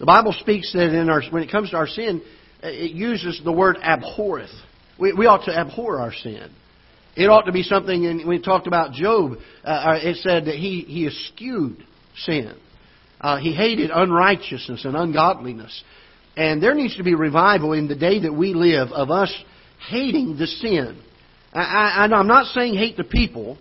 The 0.00 0.06
Bible 0.06 0.34
speaks 0.40 0.72
that 0.72 0.92
in 0.92 1.08
our 1.08 1.22
when 1.30 1.42
it 1.42 1.50
comes 1.50 1.70
to 1.70 1.76
our 1.76 1.86
sin, 1.86 2.22
it 2.62 2.90
uses 2.90 3.40
the 3.44 3.52
word 3.52 3.76
abhorreth. 3.76 4.50
We, 4.98 5.12
we 5.12 5.26
ought 5.26 5.44
to 5.44 5.56
abhor 5.56 6.00
our 6.00 6.12
sin. 6.12 6.50
It 7.16 7.26
ought 7.26 7.42
to 7.42 7.52
be 7.52 7.62
something. 7.62 8.06
And 8.06 8.26
we 8.26 8.40
talked 8.40 8.66
about 8.66 8.92
Job. 8.92 9.34
Uh, 9.62 9.98
it 10.02 10.16
said 10.16 10.46
that 10.46 10.56
he 10.56 10.80
he 10.80 11.06
eschewed 11.06 11.84
sin. 12.16 12.54
Uh, 13.20 13.38
he 13.38 13.54
hated 13.54 13.90
unrighteousness 13.94 14.84
and 14.84 14.96
ungodliness. 14.96 15.84
And 16.36 16.62
there 16.62 16.74
needs 16.74 16.96
to 16.96 17.04
be 17.04 17.14
revival 17.14 17.72
in 17.72 17.86
the 17.86 17.94
day 17.94 18.20
that 18.20 18.32
we 18.32 18.54
live 18.54 18.88
of 18.88 19.10
us 19.10 19.32
hating 19.88 20.36
the 20.36 20.46
sin. 20.46 21.00
I, 21.52 21.60
I, 21.60 22.04
I'm 22.04 22.26
not 22.26 22.46
saying 22.46 22.74
hate 22.74 22.96
the 22.96 23.04
people. 23.04 23.58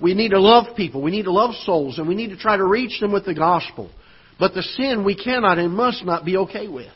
We 0.00 0.14
need 0.14 0.30
to 0.30 0.40
love 0.40 0.76
people. 0.76 1.02
We 1.02 1.10
need 1.10 1.24
to 1.24 1.32
love 1.32 1.54
souls, 1.64 1.98
and 1.98 2.08
we 2.08 2.14
need 2.14 2.30
to 2.30 2.36
try 2.36 2.56
to 2.56 2.64
reach 2.64 3.00
them 3.00 3.12
with 3.12 3.24
the 3.24 3.34
gospel. 3.34 3.90
But 4.38 4.54
the 4.54 4.62
sin 4.62 5.04
we 5.04 5.16
cannot 5.16 5.58
and 5.58 5.74
must 5.74 6.04
not 6.04 6.24
be 6.24 6.36
okay 6.38 6.68
with. 6.68 6.92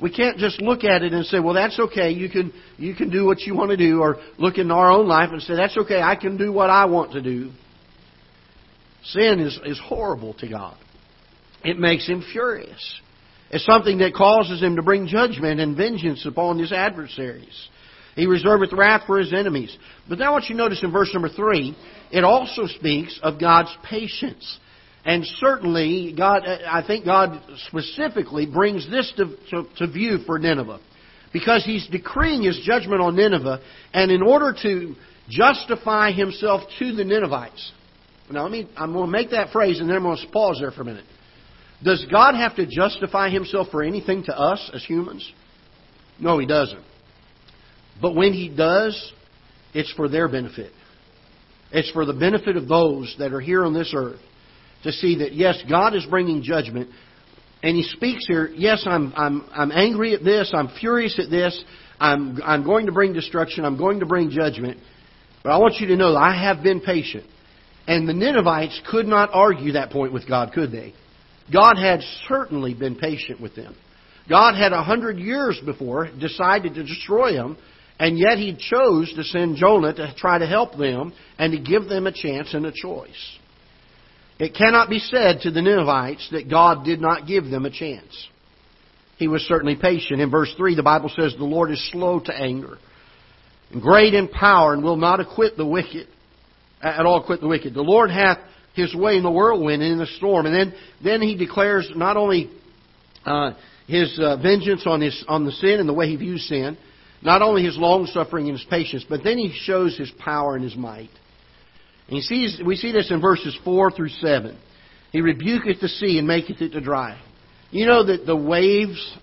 We 0.00 0.10
can't 0.10 0.36
just 0.36 0.60
look 0.60 0.84
at 0.84 1.02
it 1.02 1.14
and 1.14 1.24
say, 1.24 1.40
"Well, 1.40 1.54
that's 1.54 1.78
okay. 1.78 2.10
You 2.10 2.28
can 2.28 2.52
you 2.76 2.94
can 2.94 3.08
do 3.08 3.24
what 3.24 3.40
you 3.40 3.54
want 3.54 3.70
to 3.70 3.78
do," 3.78 4.00
or 4.00 4.18
look 4.36 4.58
in 4.58 4.70
our 4.70 4.90
own 4.90 5.08
life 5.08 5.30
and 5.32 5.40
say, 5.40 5.56
"That's 5.56 5.76
okay. 5.78 6.02
I 6.02 6.16
can 6.16 6.36
do 6.36 6.52
what 6.52 6.68
I 6.68 6.84
want 6.84 7.12
to 7.12 7.22
do." 7.22 7.50
Sin 9.04 9.40
is 9.40 9.58
is 9.64 9.78
horrible 9.78 10.34
to 10.34 10.48
God. 10.48 10.76
It 11.64 11.78
makes 11.78 12.06
Him 12.06 12.22
furious. 12.30 13.00
It's 13.50 13.64
something 13.64 13.98
that 13.98 14.14
causes 14.14 14.60
Him 14.60 14.76
to 14.76 14.82
bring 14.82 15.06
judgment 15.06 15.60
and 15.60 15.76
vengeance 15.76 16.24
upon 16.26 16.58
His 16.58 16.72
adversaries. 16.72 17.68
He 18.16 18.26
reserveth 18.26 18.72
wrath 18.72 19.02
for 19.06 19.18
his 19.18 19.32
enemies. 19.32 19.76
But 20.08 20.18
now 20.18 20.32
what 20.32 20.48
you 20.48 20.56
notice 20.56 20.82
in 20.82 20.90
verse 20.90 21.10
number 21.12 21.28
three, 21.28 21.76
it 22.10 22.24
also 22.24 22.66
speaks 22.66 23.20
of 23.22 23.38
God's 23.38 23.76
patience. 23.88 24.58
And 25.04 25.24
certainly, 25.36 26.14
God, 26.16 26.42
I 26.46 26.82
think 26.84 27.04
God 27.04 27.40
specifically 27.68 28.46
brings 28.46 28.90
this 28.90 29.12
to, 29.18 29.36
to, 29.50 29.68
to 29.76 29.86
view 29.86 30.18
for 30.26 30.38
Nineveh. 30.38 30.80
Because 31.32 31.62
he's 31.64 31.86
decreeing 31.88 32.42
his 32.42 32.58
judgment 32.64 33.02
on 33.02 33.14
Nineveh, 33.14 33.60
and 33.92 34.10
in 34.10 34.22
order 34.22 34.56
to 34.62 34.94
justify 35.28 36.10
himself 36.10 36.62
to 36.78 36.94
the 36.94 37.04
Ninevites. 37.04 37.72
Now, 38.30 38.44
let 38.44 38.50
me, 38.50 38.68
I'm 38.76 38.94
going 38.94 39.06
to 39.06 39.12
make 39.12 39.30
that 39.30 39.50
phrase 39.50 39.78
and 39.78 39.88
then 39.88 39.96
I'm 39.96 40.02
going 40.02 40.16
to 40.16 40.32
pause 40.32 40.56
there 40.60 40.70
for 40.70 40.80
a 40.80 40.84
minute. 40.86 41.04
Does 41.84 42.04
God 42.10 42.34
have 42.34 42.56
to 42.56 42.66
justify 42.66 43.30
himself 43.30 43.68
for 43.70 43.82
anything 43.82 44.24
to 44.24 44.38
us 44.38 44.70
as 44.72 44.84
humans? 44.84 45.30
No, 46.18 46.38
he 46.38 46.46
doesn't. 46.46 46.82
But 48.00 48.14
when 48.14 48.32
he 48.32 48.48
does, 48.48 49.12
it's 49.74 49.92
for 49.92 50.08
their 50.08 50.28
benefit. 50.28 50.72
It's 51.72 51.90
for 51.90 52.04
the 52.04 52.12
benefit 52.12 52.56
of 52.56 52.68
those 52.68 53.14
that 53.18 53.32
are 53.32 53.40
here 53.40 53.64
on 53.64 53.74
this 53.74 53.92
earth 53.94 54.20
to 54.84 54.92
see 54.92 55.18
that, 55.18 55.34
yes, 55.34 55.62
God 55.68 55.94
is 55.94 56.06
bringing 56.08 56.42
judgment. 56.42 56.90
And 57.62 57.76
he 57.76 57.82
speaks 57.82 58.26
here, 58.26 58.48
yes, 58.54 58.84
I'm, 58.86 59.12
I'm, 59.16 59.48
I'm 59.52 59.72
angry 59.72 60.14
at 60.14 60.22
this, 60.22 60.52
I'm 60.54 60.68
furious 60.80 61.18
at 61.18 61.30
this, 61.30 61.62
I'm, 61.98 62.40
I'm 62.44 62.64
going 62.64 62.86
to 62.86 62.92
bring 62.92 63.12
destruction, 63.12 63.64
I'm 63.64 63.76
going 63.76 64.00
to 64.00 64.06
bring 64.06 64.30
judgment. 64.30 64.78
But 65.42 65.52
I 65.52 65.58
want 65.58 65.74
you 65.80 65.88
to 65.88 65.96
know 65.96 66.12
that 66.12 66.18
I 66.18 66.42
have 66.42 66.62
been 66.62 66.80
patient. 66.80 67.24
And 67.88 68.08
the 68.08 68.14
Ninevites 68.14 68.80
could 68.90 69.06
not 69.06 69.30
argue 69.32 69.72
that 69.72 69.90
point 69.90 70.12
with 70.12 70.28
God, 70.28 70.52
could 70.52 70.72
they? 70.72 70.94
God 71.52 71.76
had 71.78 72.00
certainly 72.28 72.74
been 72.74 72.96
patient 72.96 73.40
with 73.40 73.54
them. 73.54 73.76
God 74.28 74.54
had 74.54 74.72
a 74.72 74.82
hundred 74.82 75.18
years 75.18 75.60
before 75.64 76.08
decided 76.18 76.74
to 76.74 76.82
destroy 76.82 77.32
them 77.34 77.56
and 77.98 78.18
yet 78.18 78.38
he 78.38 78.54
chose 78.54 79.12
to 79.14 79.24
send 79.24 79.56
Jonah 79.56 79.94
to 79.94 80.14
try 80.16 80.38
to 80.38 80.46
help 80.46 80.76
them 80.76 81.12
and 81.38 81.52
to 81.52 81.58
give 81.58 81.88
them 81.88 82.06
a 82.06 82.12
chance 82.12 82.52
and 82.52 82.66
a 82.66 82.72
choice. 82.72 83.38
It 84.38 84.54
cannot 84.54 84.90
be 84.90 84.98
said 84.98 85.40
to 85.42 85.50
the 85.50 85.62
Ninevites 85.62 86.28
that 86.32 86.50
God 86.50 86.84
did 86.84 87.00
not 87.00 87.26
give 87.26 87.46
them 87.46 87.64
a 87.64 87.70
chance. 87.70 88.28
He 89.16 89.28
was 89.28 89.40
certainly 89.42 89.76
patient. 89.76 90.20
In 90.20 90.30
verse 90.30 90.52
3, 90.58 90.74
the 90.74 90.82
Bible 90.82 91.10
says, 91.18 91.34
The 91.38 91.44
Lord 91.44 91.70
is 91.70 91.90
slow 91.90 92.20
to 92.20 92.34
anger, 92.34 92.76
and 93.72 93.80
great 93.80 94.12
in 94.12 94.28
power, 94.28 94.74
and 94.74 94.84
will 94.84 94.98
not 94.98 95.20
acquit 95.20 95.56
the 95.56 95.64
wicked, 95.64 96.06
at 96.82 97.06
all 97.06 97.22
acquit 97.22 97.40
the 97.40 97.48
wicked. 97.48 97.72
The 97.72 97.80
Lord 97.80 98.10
hath 98.10 98.36
his 98.76 98.94
way 98.94 99.16
in 99.16 99.22
the 99.22 99.30
whirlwind 99.30 99.82
and 99.82 99.92
in 99.92 99.98
the 99.98 100.06
storm. 100.18 100.46
And 100.46 100.54
then, 100.54 100.74
then 101.02 101.22
he 101.22 101.34
declares 101.34 101.90
not 101.96 102.16
only 102.16 102.50
uh, 103.24 103.52
his 103.88 104.16
uh, 104.22 104.36
vengeance 104.36 104.84
on, 104.86 105.00
his, 105.00 105.24
on 105.26 105.44
the 105.46 105.52
sin 105.52 105.80
and 105.80 105.88
the 105.88 105.94
way 105.94 106.08
he 106.08 106.16
views 106.16 106.46
sin, 106.46 106.76
not 107.22 107.40
only 107.40 107.64
his 107.64 107.76
long 107.78 108.06
suffering 108.06 108.48
and 108.48 108.58
his 108.58 108.66
patience, 108.68 109.04
but 109.08 109.24
then 109.24 109.38
he 109.38 109.58
shows 109.64 109.96
his 109.96 110.12
power 110.18 110.54
and 110.54 110.62
his 110.62 110.76
might. 110.76 111.10
And 112.08 112.16
he 112.16 112.20
sees, 112.20 112.60
we 112.64 112.76
see 112.76 112.92
this 112.92 113.10
in 113.10 113.20
verses 113.20 113.58
4 113.64 113.90
through 113.90 114.10
7. 114.10 114.56
He 115.10 115.22
rebuketh 115.22 115.80
the 115.80 115.88
sea 115.88 116.18
and 116.18 116.28
maketh 116.28 116.60
it 116.60 116.72
to 116.72 116.80
dry. 116.80 117.18
You 117.70 117.86
know 117.86 118.04
that 118.04 118.26
the 118.26 118.36
waves 118.36 119.16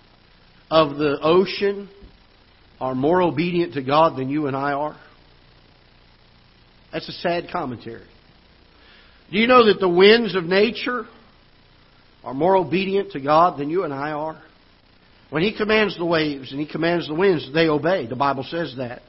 of 0.70 0.96
the 0.98 1.18
ocean 1.22 1.88
are 2.80 2.94
more 2.94 3.22
obedient 3.22 3.74
to 3.74 3.82
God 3.82 4.18
than 4.18 4.28
you 4.28 4.48
and 4.48 4.56
I 4.56 4.72
are? 4.72 4.96
That's 6.92 7.08
a 7.08 7.12
sad 7.12 7.46
commentary. 7.52 8.06
Do 9.30 9.38
you 9.38 9.46
know 9.46 9.66
that 9.66 9.80
the 9.80 9.88
winds 9.88 10.34
of 10.36 10.44
nature 10.44 11.06
are 12.22 12.34
more 12.34 12.56
obedient 12.56 13.12
to 13.12 13.20
God 13.20 13.58
than 13.58 13.70
you 13.70 13.84
and 13.84 13.92
I 13.92 14.12
are? 14.12 14.40
When 15.30 15.42
he 15.42 15.56
commands 15.56 15.96
the 15.96 16.04
waves 16.04 16.52
and 16.52 16.60
he 16.60 16.66
commands 16.66 17.08
the 17.08 17.14
winds, 17.14 17.52
they 17.52 17.68
obey. 17.68 18.06
The 18.06 18.16
Bible 18.16 18.44
says 18.48 18.74
that. 18.78 19.02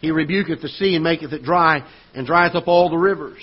He 0.00 0.10
rebuketh 0.10 0.62
the 0.62 0.68
sea 0.68 0.94
and 0.94 1.04
maketh 1.04 1.32
it 1.32 1.42
dry, 1.42 1.84
and 2.14 2.26
drieth 2.26 2.54
up 2.54 2.68
all 2.68 2.88
the 2.88 2.96
rivers. 2.96 3.42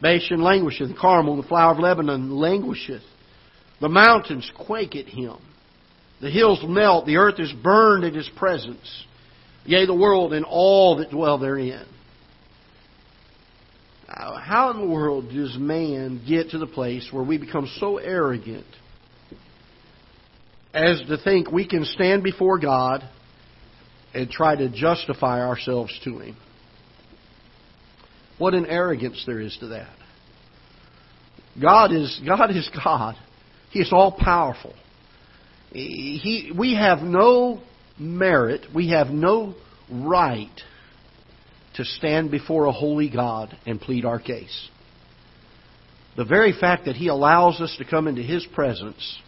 Bashan 0.00 0.40
languisheth, 0.40 0.96
Carmel, 0.96 1.40
the 1.40 1.48
flower 1.48 1.72
of 1.72 1.78
Lebanon 1.78 2.30
languisheth. 2.30 3.02
The 3.80 3.88
mountains 3.88 4.50
quake 4.66 4.96
at 4.96 5.06
him. 5.06 5.36
The 6.20 6.30
hills 6.30 6.60
melt, 6.66 7.06
the 7.06 7.16
earth 7.16 7.38
is 7.38 7.52
burned 7.52 8.04
at 8.04 8.14
his 8.14 8.28
presence. 8.36 9.04
Yea, 9.64 9.86
the 9.86 9.94
world 9.94 10.32
and 10.32 10.44
all 10.44 10.96
that 10.96 11.10
dwell 11.10 11.38
therein. 11.38 11.86
Uh, 14.08 14.38
how 14.38 14.70
in 14.70 14.80
the 14.80 14.86
world 14.86 15.28
does 15.30 15.56
man 15.58 16.22
get 16.26 16.50
to 16.50 16.58
the 16.58 16.66
place 16.66 17.08
where 17.12 17.24
we 17.24 17.36
become 17.36 17.70
so 17.78 17.98
arrogant 17.98 18.66
as 20.72 21.02
to 21.08 21.18
think 21.18 21.50
we 21.50 21.66
can 21.66 21.84
stand 21.84 22.22
before 22.22 22.58
God 22.58 23.02
and 24.14 24.30
try 24.30 24.56
to 24.56 24.68
justify 24.68 25.40
ourselves 25.40 25.98
to 26.04 26.18
Him. 26.18 26.36
What 28.38 28.54
an 28.54 28.66
arrogance 28.66 29.22
there 29.26 29.40
is 29.40 29.56
to 29.60 29.68
that. 29.68 29.94
God 31.60 31.92
is 31.92 32.20
God 32.26 32.50
is 32.50 32.70
God. 32.84 33.16
He 33.70 33.80
is 33.80 33.90
all 33.92 34.12
powerful. 34.12 34.74
He, 35.70 36.52
we 36.56 36.74
have 36.74 37.00
no 37.00 37.60
merit, 37.98 38.66
we 38.74 38.90
have 38.90 39.08
no 39.08 39.54
right 39.90 40.48
to 41.78 41.84
stand 41.84 42.30
before 42.32 42.66
a 42.66 42.72
holy 42.72 43.08
God 43.08 43.56
and 43.64 43.80
plead 43.80 44.04
our 44.04 44.18
case. 44.18 44.68
The 46.16 46.24
very 46.24 46.52
fact 46.52 46.86
that 46.86 46.96
He 46.96 47.06
allows 47.06 47.60
us 47.60 47.74
to 47.78 47.84
come 47.84 48.08
into 48.08 48.20
His 48.20 48.44
presence 48.52 49.18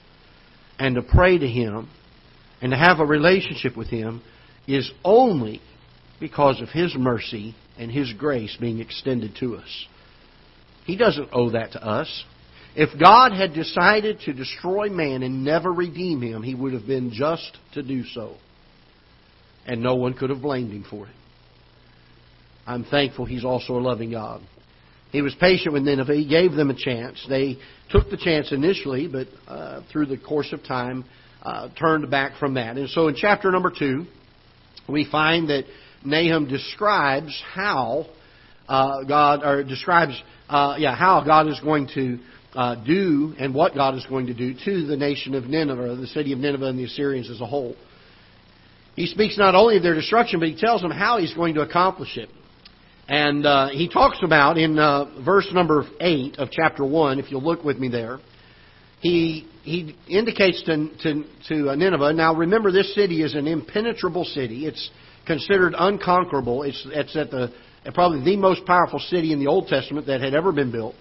and 0.77 0.97
to 0.97 1.03
pray 1.03 1.39
to 1.39 1.47
Him 1.47 1.89
and 2.61 2.73
to 2.73 2.77
have 2.77 2.99
a 2.99 3.07
relationship 3.07 3.77
with 3.77 3.87
Him 3.87 4.21
is 4.67 4.91
only 5.05 5.63
because 6.19 6.61
of 6.61 6.69
His 6.71 6.93
mercy 6.97 7.55
and 7.79 7.89
His 7.89 8.13
grace 8.13 8.57
being 8.61 8.81
extended 8.81 9.37
to 9.39 9.55
us. 9.55 9.87
He 10.87 10.97
doesn't 10.97 11.29
owe 11.33 11.51
that 11.51 11.73
to 11.73 11.87
us. 11.87 12.25
If 12.75 12.99
God 12.99 13.33
had 13.33 13.55
decided 13.55 14.21
to 14.23 14.33
destroy 14.33 14.89
man 14.89 15.23
and 15.23 15.45
never 15.45 15.73
redeem 15.73 16.21
him, 16.21 16.43
he 16.43 16.55
would 16.55 16.73
have 16.73 16.87
been 16.87 17.13
just 17.13 17.57
to 17.75 17.83
do 17.83 18.05
so. 18.05 18.37
And 19.67 19.83
no 19.83 19.95
one 19.97 20.15
could 20.15 20.31
have 20.31 20.41
blamed 20.41 20.73
him 20.73 20.85
for 20.89 21.07
it. 21.07 21.15
I'm 22.71 22.85
thankful 22.85 23.25
he's 23.25 23.45
also 23.45 23.73
a 23.73 23.83
loving 23.83 24.13
God. 24.13 24.43
He 25.11 25.23
was 25.23 25.35
patient 25.41 25.73
with 25.73 25.83
Nineveh. 25.83 26.15
He 26.15 26.29
gave 26.29 26.53
them 26.53 26.71
a 26.71 26.75
chance. 26.75 27.25
They 27.29 27.59
took 27.91 28.11
the 28.11 28.17
chance 28.17 28.53
initially, 28.53 29.09
but 29.09 29.27
uh, 29.49 29.83
through 29.91 30.07
the 30.07 30.17
course 30.17 30.53
of 30.53 30.63
time, 30.63 31.05
uh, 31.43 31.71
turned 31.77 32.09
back 32.13 32.39
from 32.39 32.55
that. 32.55 32.77
And 32.77 32.89
so 32.89 33.09
in 33.09 33.17
chapter 33.17 33.51
number 33.51 33.73
two, 33.77 34.07
we 34.89 35.05
find 35.11 35.51
that 35.51 35.65
Nahum 36.05 36.49
describes 36.49 37.43
how 37.53 38.07
uh, 38.69 39.03
God, 39.03 39.43
or 39.43 39.65
describes, 39.65 40.23
uh, 40.49 40.77
yeah, 40.79 40.95
how 40.95 41.25
God 41.25 41.49
is 41.49 41.59
going 41.59 41.89
to 41.95 42.21
uh, 42.55 42.85
do 42.85 43.35
and 43.37 43.53
what 43.53 43.75
God 43.75 43.97
is 43.97 44.07
going 44.07 44.27
to 44.27 44.35
do 44.35 44.55
to 44.65 44.87
the 44.87 44.97
nation 44.97 45.35
of 45.35 45.47
Nineveh, 45.47 45.97
the 45.97 46.07
city 46.07 46.33
of 46.33 46.39
Nineveh 46.39 46.67
and 46.67 46.79
the 46.79 46.85
Assyrians 46.85 47.31
as 47.31 47.41
a 47.41 47.47
whole. 47.47 47.75
He 48.95 49.07
speaks 49.07 49.37
not 49.37 49.57
only 49.57 49.77
of 49.77 49.83
their 49.83 49.95
destruction, 49.95 50.39
but 50.39 50.49
he 50.49 50.57
tells 50.57 50.83
them 50.83 50.93
how 50.93 51.19
he's 51.19 51.35
going 51.35 51.55
to 51.55 51.63
accomplish 51.63 52.17
it. 52.17 52.29
And 53.11 53.45
uh, 53.45 53.71
he 53.71 53.89
talks 53.89 54.19
about 54.23 54.57
in 54.57 54.79
uh, 54.79 55.21
verse 55.25 55.49
number 55.53 55.85
8 56.01 56.39
of 56.39 56.49
chapter 56.53 56.85
1, 56.85 57.19
if 57.19 57.29
you'll 57.29 57.43
look 57.43 57.65
with 57.65 57.77
me 57.77 57.89
there, 57.89 58.21
he, 59.01 59.49
he 59.65 59.97
indicates 60.07 60.63
to, 60.63 60.89
to, 61.03 61.25
to 61.49 61.77
Nineveh, 61.77 62.13
now 62.13 62.33
remember 62.37 62.71
this 62.71 62.95
city 62.95 63.23
is 63.25 63.35
an 63.35 63.49
impenetrable 63.49 64.25
city. 64.25 64.65
It's 64.65 64.91
considered 65.27 65.75
unconquerable. 65.77 66.63
It's, 66.63 66.87
it's 66.93 67.17
at 67.17 67.33
the, 67.33 67.53
probably 67.95 68.23
the 68.23 68.37
most 68.37 68.65
powerful 68.65 69.01
city 69.01 69.33
in 69.33 69.41
the 69.41 69.49
Old 69.49 69.67
Testament 69.67 70.07
that 70.07 70.21
had 70.21 70.33
ever 70.33 70.53
been 70.53 70.71
built. 70.71 70.95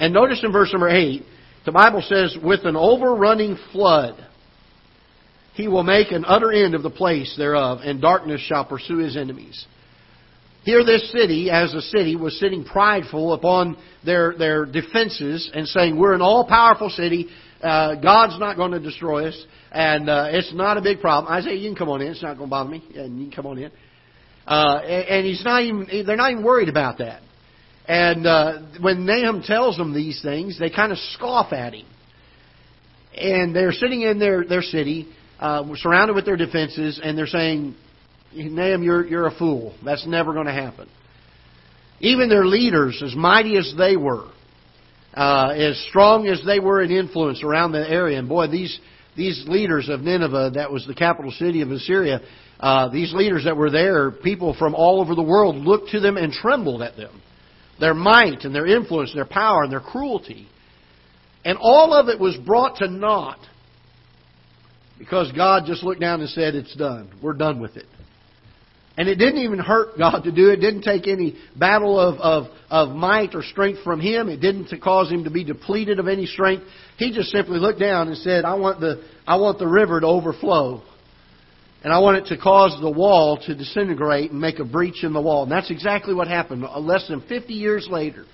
And 0.00 0.12
notice 0.12 0.40
in 0.42 0.50
verse 0.50 0.72
number 0.72 0.88
8, 0.88 1.22
the 1.64 1.70
Bible 1.70 2.02
says, 2.02 2.36
with 2.42 2.64
an 2.64 2.74
overrunning 2.74 3.56
flood, 3.70 4.16
he 5.54 5.68
will 5.68 5.84
make 5.84 6.10
an 6.10 6.24
utter 6.26 6.50
end 6.50 6.74
of 6.74 6.82
the 6.82 6.90
place 6.90 7.36
thereof, 7.38 7.78
and 7.84 8.00
darkness 8.00 8.40
shall 8.40 8.64
pursue 8.64 8.98
his 8.98 9.16
enemies. 9.16 9.64
Here, 10.66 10.84
this 10.84 11.12
city, 11.12 11.48
as 11.48 11.72
a 11.74 11.80
city, 11.80 12.16
was 12.16 12.36
sitting 12.40 12.64
prideful 12.64 13.34
upon 13.34 13.76
their, 14.04 14.34
their 14.36 14.66
defenses 14.66 15.48
and 15.54 15.64
saying, 15.68 15.96
We're 15.96 16.12
an 16.12 16.22
all 16.22 16.44
powerful 16.44 16.90
city. 16.90 17.28
Uh, 17.62 17.94
God's 17.94 18.40
not 18.40 18.56
going 18.56 18.72
to 18.72 18.80
destroy 18.80 19.28
us, 19.28 19.46
and 19.70 20.10
uh, 20.10 20.26
it's 20.32 20.52
not 20.52 20.76
a 20.76 20.82
big 20.82 20.98
problem. 20.98 21.32
Isaiah, 21.32 21.54
you 21.54 21.68
can 21.68 21.76
come 21.76 21.88
on 21.88 22.02
in. 22.02 22.08
It's 22.08 22.20
not 22.20 22.36
going 22.36 22.48
to 22.48 22.50
bother 22.50 22.68
me. 22.68 22.82
And 22.96 23.16
you 23.16 23.26
can 23.26 23.36
come 23.36 23.46
on 23.46 23.58
in. 23.58 23.70
Uh, 24.44 24.80
and, 24.82 25.08
and 25.08 25.26
he's 25.26 25.44
not 25.44 25.62
even, 25.62 26.04
they're 26.04 26.16
not 26.16 26.32
even 26.32 26.42
worried 26.42 26.68
about 26.68 26.98
that. 26.98 27.22
And 27.86 28.26
uh, 28.26 28.62
when 28.80 29.06
Nahum 29.06 29.42
tells 29.42 29.76
them 29.76 29.94
these 29.94 30.20
things, 30.20 30.58
they 30.58 30.70
kind 30.70 30.90
of 30.90 30.98
scoff 30.98 31.52
at 31.52 31.74
him. 31.74 31.86
And 33.14 33.54
they're 33.54 33.70
sitting 33.70 34.02
in 34.02 34.18
their, 34.18 34.44
their 34.44 34.62
city, 34.62 35.06
uh, 35.38 35.62
surrounded 35.76 36.14
with 36.16 36.24
their 36.24 36.36
defenses, 36.36 37.00
and 37.00 37.16
they're 37.16 37.28
saying, 37.28 37.76
Nahum, 38.36 38.82
you're, 38.82 39.06
you're 39.06 39.26
a 39.26 39.36
fool. 39.36 39.74
That's 39.84 40.06
never 40.06 40.32
going 40.32 40.46
to 40.46 40.52
happen. 40.52 40.88
Even 42.00 42.28
their 42.28 42.44
leaders, 42.44 43.02
as 43.04 43.14
mighty 43.14 43.56
as 43.56 43.72
they 43.76 43.96
were, 43.96 44.28
uh, 45.14 45.48
as 45.56 45.82
strong 45.88 46.26
as 46.26 46.42
they 46.44 46.60
were 46.60 46.82
in 46.82 46.90
influence 46.90 47.42
around 47.42 47.72
the 47.72 47.88
area, 47.88 48.18
and 48.18 48.28
boy, 48.28 48.48
these, 48.48 48.78
these 49.16 49.44
leaders 49.48 49.88
of 49.88 50.00
Nineveh, 50.00 50.52
that 50.54 50.70
was 50.70 50.86
the 50.86 50.94
capital 50.94 51.30
city 51.30 51.62
of 51.62 51.70
Assyria, 51.70 52.20
uh, 52.60 52.88
these 52.88 53.14
leaders 53.14 53.44
that 53.44 53.56
were 53.56 53.70
there, 53.70 54.10
people 54.10 54.54
from 54.58 54.74
all 54.74 55.00
over 55.00 55.14
the 55.14 55.22
world 55.22 55.56
looked 55.56 55.90
to 55.90 56.00
them 56.00 56.16
and 56.16 56.32
trembled 56.32 56.82
at 56.82 56.96
them. 56.96 57.22
Their 57.80 57.94
might 57.94 58.44
and 58.44 58.54
their 58.54 58.66
influence, 58.66 59.10
and 59.10 59.18
their 59.18 59.26
power 59.26 59.62
and 59.62 59.72
their 59.72 59.80
cruelty. 59.80 60.48
And 61.44 61.58
all 61.60 61.94
of 61.94 62.08
it 62.08 62.18
was 62.18 62.36
brought 62.36 62.76
to 62.78 62.88
naught 62.88 63.38
because 64.98 65.30
God 65.32 65.64
just 65.66 65.82
looked 65.82 66.00
down 66.00 66.20
and 66.20 66.30
said, 66.30 66.54
It's 66.54 66.74
done. 66.74 67.10
We're 67.22 67.34
done 67.34 67.60
with 67.60 67.76
it. 67.76 67.86
And 68.98 69.08
it 69.08 69.16
didn't 69.16 69.40
even 69.40 69.58
hurt 69.58 69.98
God 69.98 70.22
to 70.22 70.32
do 70.32 70.48
it. 70.48 70.54
It 70.54 70.60
didn't 70.62 70.82
take 70.82 71.06
any 71.06 71.36
battle 71.54 72.00
of, 72.00 72.18
of, 72.18 72.46
of 72.70 72.96
might 72.96 73.34
or 73.34 73.42
strength 73.42 73.82
from 73.82 74.00
Him. 74.00 74.28
It 74.30 74.38
didn't 74.40 74.72
cause 74.82 75.10
Him 75.10 75.24
to 75.24 75.30
be 75.30 75.44
depleted 75.44 75.98
of 75.98 76.08
any 76.08 76.24
strength. 76.24 76.64
He 76.96 77.12
just 77.12 77.30
simply 77.30 77.58
looked 77.58 77.78
down 77.78 78.08
and 78.08 78.16
said, 78.16 78.46
I 78.46 78.54
want 78.54 78.80
the, 78.80 79.04
I 79.26 79.36
want 79.36 79.58
the 79.58 79.68
river 79.68 80.00
to 80.00 80.06
overflow. 80.06 80.82
And 81.84 81.92
I 81.92 81.98
want 81.98 82.16
it 82.16 82.34
to 82.34 82.42
cause 82.42 82.76
the 82.80 82.90
wall 82.90 83.38
to 83.46 83.54
disintegrate 83.54 84.30
and 84.30 84.40
make 84.40 84.58
a 84.58 84.64
breach 84.64 85.04
in 85.04 85.12
the 85.12 85.20
wall. 85.20 85.42
And 85.42 85.52
that's 85.52 85.70
exactly 85.70 86.14
what 86.14 86.26
happened. 86.26 86.64
Less 86.78 87.06
than 87.06 87.20
50 87.20 87.52
years 87.52 87.86
later, 87.90 88.24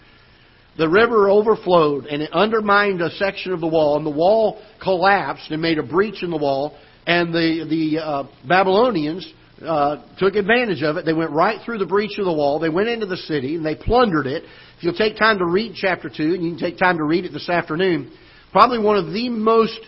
the 0.78 0.88
river 0.88 1.28
overflowed 1.28 2.06
and 2.06 2.22
it 2.22 2.32
undermined 2.32 3.02
a 3.02 3.10
section 3.10 3.52
of 3.52 3.60
the 3.60 3.66
wall, 3.66 3.96
and 3.96 4.06
the 4.06 4.10
wall 4.10 4.62
collapsed 4.80 5.50
and 5.50 5.60
made 5.60 5.78
a 5.78 5.82
breach 5.82 6.22
in 6.22 6.30
the 6.30 6.38
wall. 6.38 6.78
And 7.04 7.34
the, 7.34 7.66
the 7.68 8.02
uh, 8.02 8.24
Babylonians 8.46 9.30
uh, 9.60 10.02
took 10.18 10.34
advantage 10.34 10.82
of 10.82 10.96
it. 10.96 11.04
They 11.04 11.12
went 11.12 11.30
right 11.30 11.60
through 11.64 11.78
the 11.78 11.86
breach 11.86 12.18
of 12.18 12.24
the 12.24 12.32
wall. 12.32 12.58
They 12.58 12.68
went 12.68 12.88
into 12.88 13.06
the 13.06 13.16
city 13.16 13.56
and 13.56 13.64
they 13.64 13.74
plundered 13.74 14.26
it. 14.26 14.44
If 14.76 14.82
you'll 14.82 14.94
take 14.94 15.16
time 15.16 15.38
to 15.38 15.46
read 15.46 15.74
chapter 15.74 16.08
2, 16.08 16.22
and 16.34 16.42
you 16.42 16.50
can 16.50 16.58
take 16.58 16.78
time 16.78 16.96
to 16.98 17.04
read 17.04 17.24
it 17.24 17.32
this 17.32 17.48
afternoon, 17.48 18.12
probably 18.50 18.78
one 18.78 18.96
of 18.96 19.12
the 19.12 19.28
most 19.28 19.78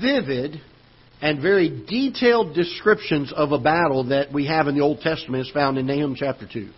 vivid 0.00 0.60
and 1.20 1.42
very 1.42 1.84
detailed 1.86 2.54
descriptions 2.54 3.32
of 3.34 3.52
a 3.52 3.58
battle 3.58 4.08
that 4.08 4.32
we 4.32 4.46
have 4.46 4.68
in 4.68 4.74
the 4.74 4.82
Old 4.82 5.00
Testament 5.00 5.46
is 5.46 5.52
found 5.52 5.76
in 5.76 5.86
Nahum 5.86 6.14
chapter 6.14 6.48
2. 6.50 6.70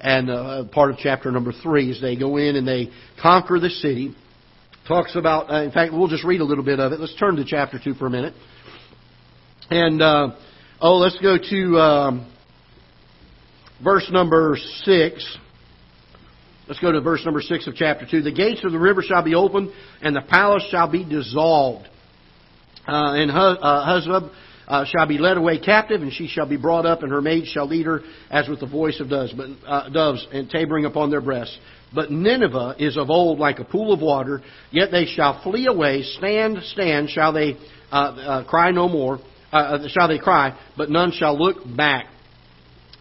And 0.00 0.30
uh, 0.30 0.64
part 0.72 0.90
of 0.90 0.98
chapter 0.98 1.30
number 1.30 1.52
3 1.52 1.90
is 1.90 2.00
they 2.00 2.16
go 2.16 2.36
in 2.36 2.56
and 2.56 2.66
they 2.66 2.88
conquer 3.20 3.58
the 3.60 3.70
city. 3.70 4.14
Talks 4.86 5.16
about, 5.16 5.52
uh, 5.52 5.62
in 5.62 5.70
fact, 5.70 5.92
we'll 5.92 6.08
just 6.08 6.24
read 6.24 6.40
a 6.40 6.44
little 6.44 6.64
bit 6.64 6.80
of 6.80 6.92
it. 6.92 7.00
Let's 7.00 7.16
turn 7.16 7.36
to 7.36 7.44
chapter 7.44 7.78
2 7.82 7.94
for 7.94 8.06
a 8.06 8.10
minute. 8.10 8.32
And 9.70 10.00
uh, 10.00 10.36
Oh, 10.80 10.98
let's 10.98 11.18
go 11.18 11.36
to 11.36 11.76
um, 11.76 12.32
verse 13.82 14.08
number 14.12 14.56
6. 14.84 15.38
Let's 16.68 16.78
go 16.78 16.92
to 16.92 17.00
verse 17.00 17.24
number 17.24 17.40
6 17.40 17.66
of 17.66 17.74
chapter 17.74 18.06
2. 18.08 18.22
The 18.22 18.30
gates 18.30 18.60
of 18.62 18.70
the 18.70 18.78
river 18.78 19.02
shall 19.02 19.24
be 19.24 19.34
opened, 19.34 19.72
and 20.00 20.14
the 20.14 20.20
palace 20.20 20.64
shall 20.70 20.88
be 20.88 21.02
dissolved. 21.02 21.88
Uh, 22.86 23.14
and 23.14 23.28
Huzzab 23.28 24.30
uh, 24.68 24.70
uh, 24.70 24.84
shall 24.84 25.08
be 25.08 25.18
led 25.18 25.36
away 25.36 25.58
captive, 25.58 26.00
and 26.00 26.12
she 26.12 26.28
shall 26.28 26.46
be 26.46 26.56
brought 26.56 26.86
up, 26.86 27.02
and 27.02 27.10
her 27.10 27.20
maids 27.20 27.48
shall 27.48 27.66
lead 27.66 27.86
her 27.86 28.02
as 28.30 28.48
with 28.48 28.60
the 28.60 28.66
voice 28.66 29.00
of 29.00 29.08
doves, 29.08 29.32
but, 29.36 29.48
uh, 29.66 29.88
doves 29.88 30.24
and 30.32 30.48
tabering 30.48 30.86
upon 30.86 31.10
their 31.10 31.20
breasts. 31.20 31.58
But 31.92 32.12
Nineveh 32.12 32.76
is 32.78 32.96
of 32.96 33.10
old 33.10 33.40
like 33.40 33.58
a 33.58 33.64
pool 33.64 33.92
of 33.92 34.00
water, 34.00 34.42
yet 34.70 34.92
they 34.92 35.06
shall 35.06 35.42
flee 35.42 35.66
away. 35.66 36.04
Stand, 36.04 36.58
stand, 36.62 37.10
shall 37.10 37.32
they 37.32 37.56
uh, 37.90 37.94
uh, 37.94 38.44
cry 38.44 38.70
no 38.70 38.88
more 38.88 39.18
uh, 39.52 39.56
uh, 39.56 39.88
shall 39.88 40.08
they 40.08 40.18
cry, 40.18 40.58
but 40.76 40.90
none 40.90 41.12
shall 41.12 41.38
look 41.38 41.56
back. 41.76 42.06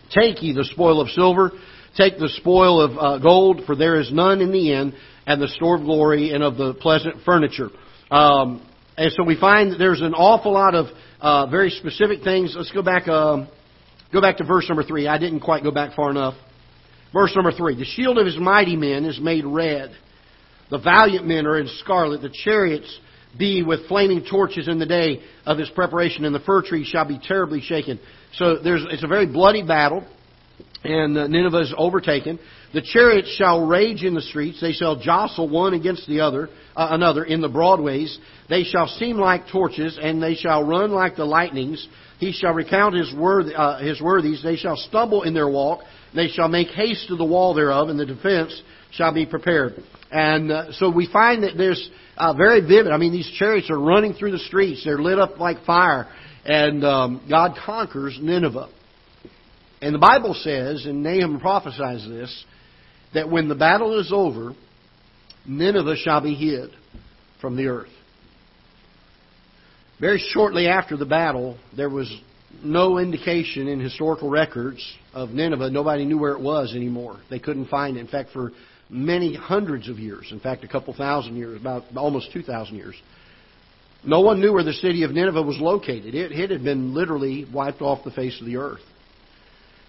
Take 0.09 0.41
ye 0.41 0.53
the 0.53 0.63
spoil 0.63 1.01
of 1.01 1.09
silver, 1.09 1.51
take 1.97 2.17
the 2.17 2.29
spoil 2.29 2.81
of 2.81 2.97
uh, 2.97 3.17
gold, 3.19 3.61
for 3.65 3.75
there 3.75 3.99
is 3.99 4.11
none 4.11 4.41
in 4.41 4.51
the 4.51 4.73
end, 4.73 4.93
and 5.25 5.41
the 5.41 5.49
store 5.49 5.75
of 5.77 5.83
glory 5.83 6.31
and 6.31 6.43
of 6.43 6.55
the 6.55 6.73
pleasant 6.75 7.15
furniture. 7.25 7.69
Um, 8.09 8.65
and 8.97 9.11
so 9.11 9.23
we 9.23 9.37
find 9.39 9.73
that 9.73 9.77
there's 9.77 10.01
an 10.01 10.13
awful 10.13 10.53
lot 10.53 10.73
of 10.73 10.85
uh, 11.19 11.47
very 11.47 11.69
specific 11.69 12.23
things. 12.23 12.53
Let's 12.55 12.71
go 12.71 12.81
back. 12.81 13.07
Um, 13.07 13.49
go 14.13 14.21
back 14.21 14.37
to 14.37 14.45
verse 14.45 14.67
number 14.69 14.83
three. 14.83 15.07
I 15.07 15.17
didn't 15.17 15.41
quite 15.41 15.63
go 15.63 15.71
back 15.71 15.95
far 15.95 16.09
enough. 16.09 16.35
Verse 17.11 17.33
number 17.35 17.51
three: 17.51 17.75
The 17.75 17.85
shield 17.85 18.17
of 18.17 18.25
his 18.25 18.37
mighty 18.37 18.75
men 18.75 19.03
is 19.05 19.19
made 19.19 19.45
red. 19.45 19.91
The 20.69 20.79
valiant 20.79 21.27
men 21.27 21.45
are 21.45 21.59
in 21.59 21.67
scarlet. 21.79 22.21
The 22.21 22.33
chariots 22.43 22.99
be 23.37 23.63
with 23.63 23.87
flaming 23.87 24.25
torches 24.29 24.67
in 24.67 24.79
the 24.79 24.85
day 24.85 25.21
of 25.45 25.57
his 25.57 25.69
preparation, 25.69 26.25
and 26.25 26.33
the 26.33 26.39
fir 26.39 26.61
tree 26.61 26.85
shall 26.85 27.05
be 27.05 27.19
terribly 27.19 27.61
shaken. 27.61 27.99
So 28.33 28.59
there's, 28.59 28.85
it's 28.89 29.03
a 29.03 29.07
very 29.07 29.25
bloody 29.25 29.63
battle, 29.63 30.05
and 30.83 31.17
uh, 31.17 31.27
Nineveh 31.27 31.61
is 31.61 31.73
overtaken. 31.77 32.39
The 32.73 32.81
chariots 32.81 33.33
shall 33.35 33.65
rage 33.65 34.03
in 34.03 34.13
the 34.13 34.21
streets; 34.21 34.59
they 34.61 34.73
shall 34.73 34.99
jostle 34.99 35.49
one 35.49 35.73
against 35.73 36.07
the 36.07 36.21
other, 36.21 36.49
uh, 36.75 36.87
another 36.91 37.23
in 37.23 37.41
the 37.41 37.49
broadways. 37.49 38.17
They 38.49 38.63
shall 38.63 38.87
seem 38.87 39.17
like 39.17 39.47
torches, 39.51 39.97
and 40.01 40.21
they 40.21 40.35
shall 40.35 40.63
run 40.63 40.91
like 40.91 41.15
the 41.15 41.25
lightnings. 41.25 41.87
He 42.19 42.31
shall 42.31 42.53
recount 42.53 42.95
his, 42.95 43.13
worth, 43.13 43.53
uh, 43.55 43.79
his 43.79 44.01
worthies. 44.01 44.41
They 44.43 44.55
shall 44.55 44.75
stumble 44.75 45.23
in 45.23 45.33
their 45.33 45.47
walk. 45.47 45.81
They 46.17 46.29
shall 46.29 46.47
make 46.47 46.69
haste 46.69 47.07
to 47.09 47.15
the 47.15 47.25
wall 47.25 47.53
thereof, 47.53 47.89
and 47.89 47.99
the 47.99 48.05
defense 48.05 48.59
shall 48.91 49.13
be 49.13 49.25
prepared. 49.25 49.81
And 50.11 50.51
uh, 50.51 50.71
so 50.73 50.89
we 50.89 51.07
find 51.11 51.43
that 51.43 51.57
there's 51.57 51.89
uh, 52.17 52.33
very 52.33 52.61
vivid. 52.61 52.91
I 52.91 52.97
mean, 52.97 53.11
these 53.11 53.31
chariots 53.37 53.69
are 53.69 53.79
running 53.79 54.13
through 54.13 54.31
the 54.31 54.39
streets. 54.39 54.83
They're 54.83 54.97
lit 54.97 55.19
up 55.19 55.39
like 55.39 55.63
fire. 55.63 56.07
And 56.43 56.83
um, 56.83 57.25
God 57.29 57.57
conquers 57.63 58.17
Nineveh. 58.21 58.69
And 59.81 59.93
the 59.93 59.99
Bible 59.99 60.33
says, 60.33 60.85
and 60.85 61.03
Nahum 61.03 61.39
prophesies 61.39 62.07
this, 62.07 62.45
that 63.13 63.29
when 63.29 63.47
the 63.47 63.55
battle 63.55 63.99
is 63.99 64.11
over, 64.11 64.53
Nineveh 65.45 65.97
shall 65.97 66.21
be 66.21 66.33
hid 66.33 66.71
from 67.41 67.55
the 67.55 67.67
earth. 67.67 67.89
Very 69.99 70.23
shortly 70.31 70.67
after 70.67 70.97
the 70.97 71.05
battle, 71.05 71.57
there 71.75 71.89
was 71.89 72.11
no 72.63 72.97
indication 72.97 73.67
in 73.67 73.79
historical 73.79 74.29
records 74.29 74.83
of 75.13 75.29
Nineveh. 75.29 75.69
Nobody 75.69 76.05
knew 76.05 76.17
where 76.17 76.33
it 76.33 76.41
was 76.41 76.73
anymore. 76.75 77.19
They 77.29 77.39
couldn't 77.39 77.67
find 77.67 77.97
it. 77.97 78.01
In 78.01 78.07
fact, 78.07 78.29
for 78.31 78.51
many 78.89 79.35
hundreds 79.35 79.89
of 79.89 79.99
years. 79.99 80.27
In 80.31 80.39
fact, 80.39 80.63
a 80.63 80.67
couple 80.67 80.93
thousand 80.93 81.35
years, 81.35 81.59
about 81.59 81.83
almost 81.95 82.31
2,000 82.31 82.75
years. 82.75 82.95
No 84.03 84.21
one 84.21 84.39
knew 84.39 84.53
where 84.53 84.63
the 84.63 84.73
city 84.73 85.03
of 85.03 85.11
Nineveh 85.11 85.41
was 85.41 85.57
located. 85.59 86.15
It, 86.15 86.31
it 86.31 86.51
had 86.51 86.63
been 86.63 86.93
literally 86.93 87.45
wiped 87.53 87.81
off 87.81 88.03
the 88.03 88.11
face 88.11 88.39
of 88.39 88.45
the 88.45 88.57
earth. 88.57 88.81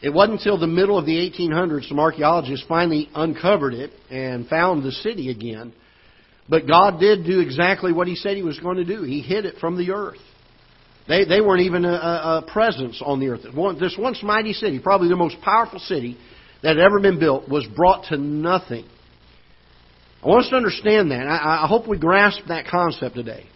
It 0.00 0.10
wasn't 0.10 0.38
until 0.38 0.58
the 0.58 0.66
middle 0.66 0.96
of 0.96 1.06
the 1.06 1.16
1800s 1.16 1.88
some 1.88 1.98
archaeologists 1.98 2.64
finally 2.68 3.08
uncovered 3.14 3.74
it 3.74 3.90
and 4.10 4.46
found 4.46 4.84
the 4.84 4.92
city 4.92 5.30
again. 5.30 5.72
But 6.48 6.66
God 6.66 7.00
did 7.00 7.24
do 7.24 7.40
exactly 7.40 7.92
what 7.92 8.06
He 8.06 8.14
said 8.14 8.36
He 8.36 8.42
was 8.42 8.58
going 8.58 8.76
to 8.76 8.84
do. 8.84 9.02
He 9.02 9.20
hid 9.20 9.44
it 9.44 9.56
from 9.60 9.76
the 9.76 9.92
earth. 9.92 10.18
They, 11.08 11.24
they 11.24 11.40
weren't 11.40 11.62
even 11.62 11.86
a, 11.86 11.88
a 11.88 12.44
presence 12.46 13.00
on 13.04 13.18
the 13.18 13.28
earth. 13.28 13.40
This 13.80 13.96
once 13.98 14.22
mighty 14.22 14.52
city, 14.52 14.78
probably 14.78 15.08
the 15.08 15.16
most 15.16 15.40
powerful 15.40 15.78
city 15.78 16.18
that 16.62 16.76
had 16.76 16.84
ever 16.84 17.00
been 17.00 17.18
built, 17.18 17.48
was 17.48 17.66
brought 17.74 18.04
to 18.10 18.18
nothing. 18.18 18.84
I 20.22 20.26
want 20.26 20.44
us 20.44 20.50
to 20.50 20.56
understand 20.56 21.10
that. 21.12 21.26
I, 21.26 21.64
I 21.64 21.66
hope 21.66 21.88
we 21.88 21.98
grasp 21.98 22.40
that 22.48 22.66
concept 22.66 23.14
today. 23.14 23.46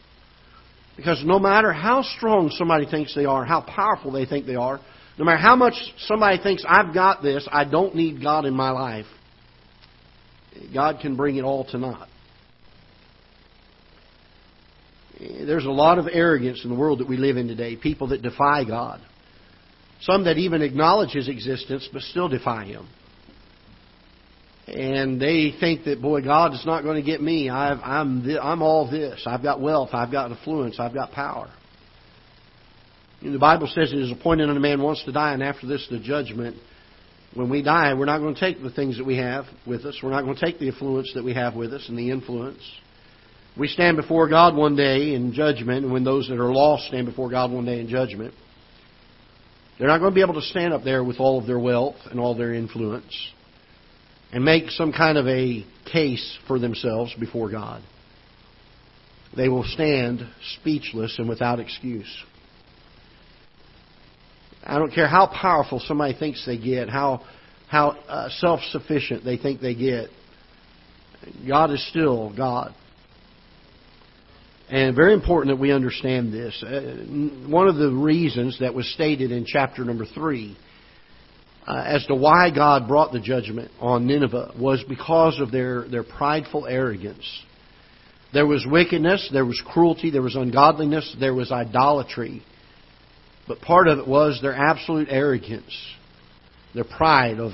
Because 0.96 1.22
no 1.24 1.38
matter 1.38 1.72
how 1.72 2.02
strong 2.02 2.50
somebody 2.50 2.86
thinks 2.86 3.14
they 3.14 3.24
are, 3.24 3.44
how 3.44 3.60
powerful 3.60 4.12
they 4.12 4.24
think 4.24 4.46
they 4.46 4.54
are, 4.54 4.80
no 5.18 5.24
matter 5.24 5.38
how 5.38 5.56
much 5.56 5.74
somebody 6.06 6.42
thinks, 6.42 6.64
I've 6.66 6.94
got 6.94 7.22
this, 7.22 7.46
I 7.50 7.64
don't 7.64 7.94
need 7.94 8.22
God 8.22 8.46
in 8.46 8.54
my 8.54 8.70
life, 8.70 9.06
God 10.72 11.00
can 11.00 11.16
bring 11.16 11.36
it 11.36 11.42
all 11.42 11.64
to 11.66 11.78
naught. 11.78 12.08
There's 15.46 15.64
a 15.64 15.70
lot 15.70 15.98
of 15.98 16.06
arrogance 16.10 16.62
in 16.64 16.70
the 16.70 16.76
world 16.76 17.00
that 17.00 17.08
we 17.08 17.16
live 17.16 17.36
in 17.36 17.48
today. 17.48 17.76
People 17.76 18.08
that 18.08 18.22
defy 18.22 18.64
God. 18.64 19.00
Some 20.00 20.24
that 20.24 20.36
even 20.36 20.62
acknowledge 20.62 21.10
His 21.10 21.28
existence 21.28 21.88
but 21.92 22.02
still 22.02 22.28
defy 22.28 22.64
Him. 22.64 22.88
And 24.66 25.20
they 25.20 25.54
think 25.58 25.84
that, 25.84 26.00
boy, 26.00 26.22
God 26.22 26.54
is 26.54 26.64
not 26.64 26.82
going 26.82 26.96
to 26.96 27.02
get 27.02 27.20
me. 27.20 27.50
I've, 27.50 27.78
I'm, 27.82 28.28
I'm 28.40 28.62
all 28.62 28.90
this. 28.90 29.22
I've 29.26 29.42
got 29.42 29.60
wealth. 29.60 29.90
I've 29.92 30.10
got 30.10 30.30
influence. 30.30 30.76
I've 30.78 30.94
got 30.94 31.12
power. 31.12 31.50
The 33.22 33.38
Bible 33.38 33.68
says 33.68 33.92
it 33.92 33.98
is 33.98 34.10
appointed 34.10 34.48
unto 34.48 34.60
man 34.60 34.82
once 34.82 35.02
to 35.04 35.12
die, 35.12 35.32
and 35.32 35.42
after 35.42 35.66
this, 35.66 35.86
the 35.90 36.00
judgment. 36.00 36.56
When 37.34 37.48
we 37.48 37.62
die, 37.62 37.94
we're 37.94 38.04
not 38.04 38.18
going 38.18 38.34
to 38.34 38.40
take 38.40 38.62
the 38.62 38.70
things 38.70 38.98
that 38.98 39.04
we 39.04 39.16
have 39.16 39.44
with 39.66 39.84
us. 39.84 39.98
We're 40.02 40.10
not 40.10 40.22
going 40.22 40.36
to 40.36 40.44
take 40.44 40.58
the 40.58 40.68
influence 40.68 41.12
that 41.14 41.24
we 41.24 41.32
have 41.34 41.54
with 41.54 41.72
us 41.72 41.88
and 41.88 41.96
the 41.96 42.10
influence. 42.10 42.60
We 43.58 43.68
stand 43.68 43.96
before 43.96 44.28
God 44.28 44.56
one 44.56 44.76
day 44.76 45.14
in 45.14 45.34
judgment, 45.34 45.84
and 45.84 45.92
when 45.92 46.04
those 46.04 46.28
that 46.28 46.38
are 46.38 46.52
lost 46.52 46.88
stand 46.88 47.06
before 47.06 47.30
God 47.30 47.50
one 47.50 47.66
day 47.66 47.80
in 47.80 47.88
judgment, 47.88 48.32
they're 49.78 49.88
not 49.88 49.98
going 49.98 50.10
to 50.10 50.14
be 50.14 50.22
able 50.22 50.34
to 50.34 50.42
stand 50.42 50.72
up 50.72 50.84
there 50.84 51.04
with 51.04 51.18
all 51.18 51.38
of 51.38 51.46
their 51.46 51.58
wealth 51.58 51.96
and 52.10 52.18
all 52.18 52.34
their 52.34 52.54
influence 52.54 53.32
and 54.32 54.44
make 54.44 54.70
some 54.70 54.92
kind 54.92 55.18
of 55.18 55.26
a 55.28 55.64
case 55.90 56.38
for 56.46 56.58
themselves 56.58 57.14
before 57.20 57.50
God. 57.50 57.82
They 59.36 59.48
will 59.48 59.64
stand 59.64 60.20
speechless 60.58 61.18
and 61.18 61.28
without 61.28 61.60
excuse. 61.60 62.24
I 64.64 64.78
don't 64.78 64.92
care 64.92 65.08
how 65.08 65.26
powerful 65.26 65.80
somebody 65.80 66.14
thinks 66.14 66.44
they 66.46 66.58
get, 66.58 66.88
how 66.88 67.22
how 67.68 67.90
uh, 68.06 68.28
self-sufficient 68.28 69.24
they 69.24 69.38
think 69.38 69.60
they 69.60 69.74
get. 69.74 70.08
God 71.48 71.70
is 71.70 71.86
still 71.88 72.34
God. 72.36 72.74
And 74.72 74.96
very 74.96 75.12
important 75.12 75.54
that 75.54 75.60
we 75.60 75.70
understand 75.70 76.32
this. 76.32 76.64
Uh, 76.66 76.94
one 77.46 77.68
of 77.68 77.76
the 77.76 77.90
reasons 77.90 78.58
that 78.60 78.72
was 78.72 78.90
stated 78.94 79.30
in 79.30 79.44
chapter 79.44 79.84
number 79.84 80.06
3 80.06 80.56
uh, 81.66 81.84
as 81.86 82.06
to 82.06 82.14
why 82.14 82.48
God 82.50 82.88
brought 82.88 83.12
the 83.12 83.20
judgment 83.20 83.70
on 83.80 84.06
Nineveh 84.06 84.52
was 84.58 84.82
because 84.88 85.38
of 85.40 85.52
their, 85.52 85.86
their 85.90 86.02
prideful 86.02 86.66
arrogance. 86.66 87.22
There 88.32 88.46
was 88.46 88.64
wickedness, 88.66 89.28
there 89.30 89.44
was 89.44 89.60
cruelty, 89.62 90.10
there 90.10 90.22
was 90.22 90.36
ungodliness, 90.36 91.16
there 91.20 91.34
was 91.34 91.52
idolatry. 91.52 92.42
But 93.46 93.60
part 93.60 93.88
of 93.88 93.98
it 93.98 94.08
was 94.08 94.38
their 94.40 94.54
absolute 94.54 95.08
arrogance, 95.10 95.76
their 96.74 96.84
pride 96.84 97.40
of 97.40 97.52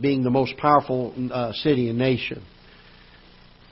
being 0.00 0.22
the 0.22 0.30
most 0.30 0.56
powerful 0.56 1.12
uh, 1.30 1.52
city 1.52 1.90
and 1.90 1.98
nation. 1.98 2.42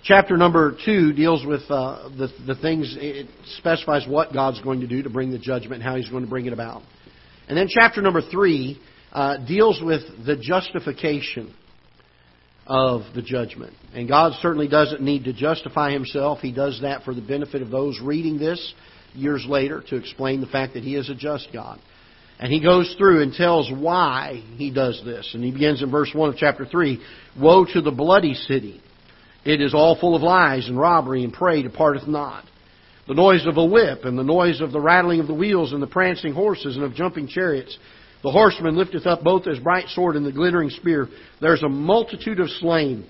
Chapter 0.05 0.37
number 0.37 0.77
two 0.85 1.15
deals 1.15 1.47
with 1.47 1.63
uh, 1.71 2.11
the, 2.11 2.29
the 2.47 2.55
things, 2.57 2.95
it 3.01 3.27
specifies 3.57 4.07
what 4.07 4.35
God's 4.35 4.61
going 4.61 4.81
to 4.81 4.87
do 4.87 5.03
to 5.03 5.09
bring 5.09 5.31
the 5.31 5.39
judgment, 5.39 5.83
how 5.83 5.97
He's 5.97 6.11
going 6.11 6.25
to 6.25 6.29
bring 6.29 6.45
it 6.45 6.53
about. 6.53 6.83
And 7.49 7.57
then 7.57 7.69
chapter 7.71 8.03
number 8.03 8.21
three 8.21 8.79
uh, 9.13 9.39
deals 9.47 9.81
with 9.83 10.03
the 10.27 10.37
justification 10.37 11.55
of 12.67 13.03
the 13.15 13.23
judgment. 13.23 13.73
And 13.95 14.07
God 14.07 14.33
certainly 14.43 14.69
doesn't 14.69 15.01
need 15.01 15.25
to 15.25 15.33
justify 15.33 15.93
Himself. 15.93 16.41
He 16.41 16.53
does 16.53 16.81
that 16.83 17.05
for 17.05 17.15
the 17.15 17.23
benefit 17.23 17.63
of 17.63 17.71
those 17.71 17.99
reading 18.03 18.39
this 18.39 18.75
years 19.15 19.47
later 19.49 19.83
to 19.89 19.97
explain 19.97 20.43
the 20.43 20.47
fact 20.47 20.75
that 20.75 20.83
He 20.83 20.97
is 20.97 21.09
a 21.09 21.15
just 21.15 21.49
God. 21.51 21.81
And 22.39 22.53
he 22.53 22.61
goes 22.61 22.95
through 22.99 23.23
and 23.23 23.33
tells 23.33 23.71
why 23.73 24.43
he 24.57 24.71
does 24.73 25.01
this. 25.05 25.31
And 25.35 25.45
he 25.45 25.53
begins 25.53 25.83
in 25.83 25.91
verse 25.91 26.11
1 26.13 26.31
of 26.31 26.37
chapter 26.37 26.67
3 26.67 27.01
Woe 27.41 27.65
to 27.73 27.81
the 27.81 27.93
bloody 27.93 28.35
city! 28.35 28.83
It 29.45 29.61
is 29.61 29.75
all 29.75 29.97
full 29.99 30.17
of 30.17 30.23
lies 30.23 30.69
and 30.69 30.79
robbery, 30.79 31.25
and 31.25 31.33
prey 31.33 31.63
departeth 31.63 32.07
not. 32.07 32.45
The 33.07 33.15
noise 33.15 33.47
of 33.47 33.59
a 33.59 33.65
whip, 33.65 34.05
and 34.05 34.19
the 34.19 34.23
noise 34.23 34.61
of 34.63 34.73
the 34.73 34.81
rattling 34.81 35.21
of 35.21 35.27
the 35.27 35.35
wheels, 35.35 35.73
and 35.73 35.83
the 35.83 35.87
prancing 35.87 36.33
horses, 36.33 36.77
and 36.77 36.85
of 36.85 36.95
jumping 36.95 37.29
chariots. 37.29 37.77
The 38.23 38.31
horseman 38.31 38.77
lifteth 38.77 39.07
up 39.07 39.23
both 39.23 39.45
his 39.45 39.59
bright 39.59 39.89
sword 39.89 40.17
and 40.17 40.25
the 40.25 40.33
glittering 40.33 40.71
spear. 40.71 41.09
There 41.43 41.55
is 41.55 41.63
a 41.63 41.69
multitude 41.69 42.41
of 42.41 42.49
slain, 42.49 43.07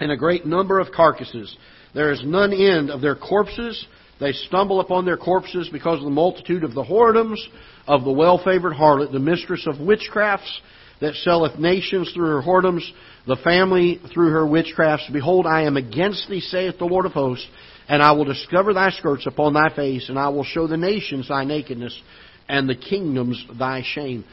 and 0.00 0.10
a 0.10 0.16
great 0.16 0.46
number 0.46 0.80
of 0.80 0.92
carcasses. 0.92 1.54
There 1.94 2.10
is 2.10 2.22
none 2.24 2.54
end 2.54 2.90
of 2.90 3.02
their 3.02 3.14
corpses. 3.14 3.86
They 4.18 4.32
stumble 4.32 4.80
upon 4.80 5.04
their 5.04 5.18
corpses 5.18 5.68
because 5.70 5.98
of 5.98 6.04
the 6.04 6.10
multitude 6.10 6.64
of 6.64 6.72
the 6.72 6.82
whoredoms 6.82 7.38
of 7.86 8.04
the 8.04 8.12
well 8.12 8.38
favored 8.42 8.72
harlot, 8.72 9.12
the 9.12 9.18
mistress 9.18 9.66
of 9.66 9.76
witchcrafts 9.76 10.60
that 11.00 11.14
selleth 11.16 11.58
nations 11.58 12.10
through 12.14 12.28
her 12.28 12.42
whoredoms, 12.42 12.82
the 13.26 13.36
family 13.36 14.00
through 14.12 14.30
her 14.30 14.46
witchcrafts. 14.46 15.12
Behold, 15.12 15.46
I 15.46 15.62
am 15.62 15.76
against 15.76 16.28
thee, 16.28 16.40
saith 16.40 16.78
the 16.78 16.84
Lord 16.84 17.06
of 17.06 17.12
hosts, 17.12 17.46
and 17.88 18.02
I 18.02 18.12
will 18.12 18.24
discover 18.24 18.72
thy 18.72 18.90
skirts 18.90 19.26
upon 19.26 19.52
thy 19.52 19.74
face, 19.74 20.08
and 20.08 20.18
I 20.18 20.28
will 20.28 20.44
show 20.44 20.66
the 20.66 20.76
nations 20.76 21.28
thy 21.28 21.44
nakedness, 21.44 22.00
and 22.48 22.68
the 22.68 22.76
kingdoms 22.76 23.44
thy 23.58 23.82
shame. 23.84 24.24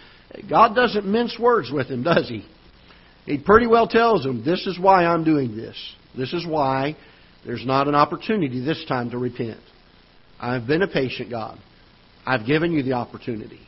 God 0.50 0.76
doesn't 0.76 1.06
mince 1.06 1.38
words 1.40 1.72
with 1.72 1.88
him, 1.88 2.04
does 2.04 2.28
he? 2.28 2.46
He 3.26 3.38
pretty 3.38 3.68
well 3.68 3.88
tells 3.88 4.24
them, 4.24 4.44
this 4.44 4.66
is 4.68 4.80
why 4.80 5.06
I'm 5.06 5.24
doing 5.24 5.56
this. 5.56 5.78
This 6.18 6.34
is 6.34 6.46
why 6.46 6.96
there's 7.46 7.66
not 7.66 7.88
an 7.88 7.96
opportunity 7.96 8.64
this 8.64 8.84
time 8.88 9.12
to 9.12 9.18
repent. 9.18 9.62
I've 10.40 10.68
been 10.68 10.82
a 10.82 10.88
patient 10.88 11.30
God. 11.30 11.58
I've 12.26 12.46
given 12.46 12.72
you 12.72 12.84
the 12.84 12.94
opportunity. 12.94 13.60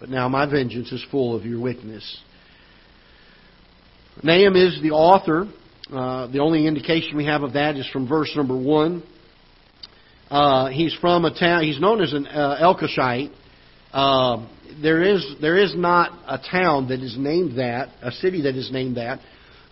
But 0.00 0.08
now 0.08 0.28
my 0.28 0.46
vengeance 0.50 0.92
is 0.92 1.04
full 1.10 1.36
of 1.36 1.44
your 1.44 1.60
wickedness. 1.60 2.22
Nahum 4.22 4.56
is 4.56 4.80
the 4.82 4.90
author. 4.90 5.46
Uh, 5.92 6.26
the 6.26 6.40
only 6.40 6.66
indication 6.66 7.16
we 7.16 7.26
have 7.26 7.42
of 7.42 7.52
that 7.52 7.76
is 7.76 7.88
from 7.90 8.08
verse 8.08 8.32
number 8.34 8.56
one. 8.56 9.02
Uh, 10.28 10.68
he's 10.70 10.92
from 11.00 11.24
a 11.24 11.38
town. 11.38 11.62
He's 11.62 11.80
known 11.80 12.02
as 12.02 12.12
an 12.12 12.26
uh. 12.26 12.74
Uh, 13.92 14.48
there 14.82 15.02
is 15.02 15.24
there 15.40 15.56
is 15.56 15.74
not 15.76 16.12
a 16.26 16.38
town 16.38 16.88
that 16.88 17.00
is 17.00 17.16
named 17.16 17.58
that, 17.58 17.90
a 18.02 18.10
city 18.10 18.42
that 18.42 18.56
is 18.56 18.70
named 18.72 18.96
that, 18.96 19.20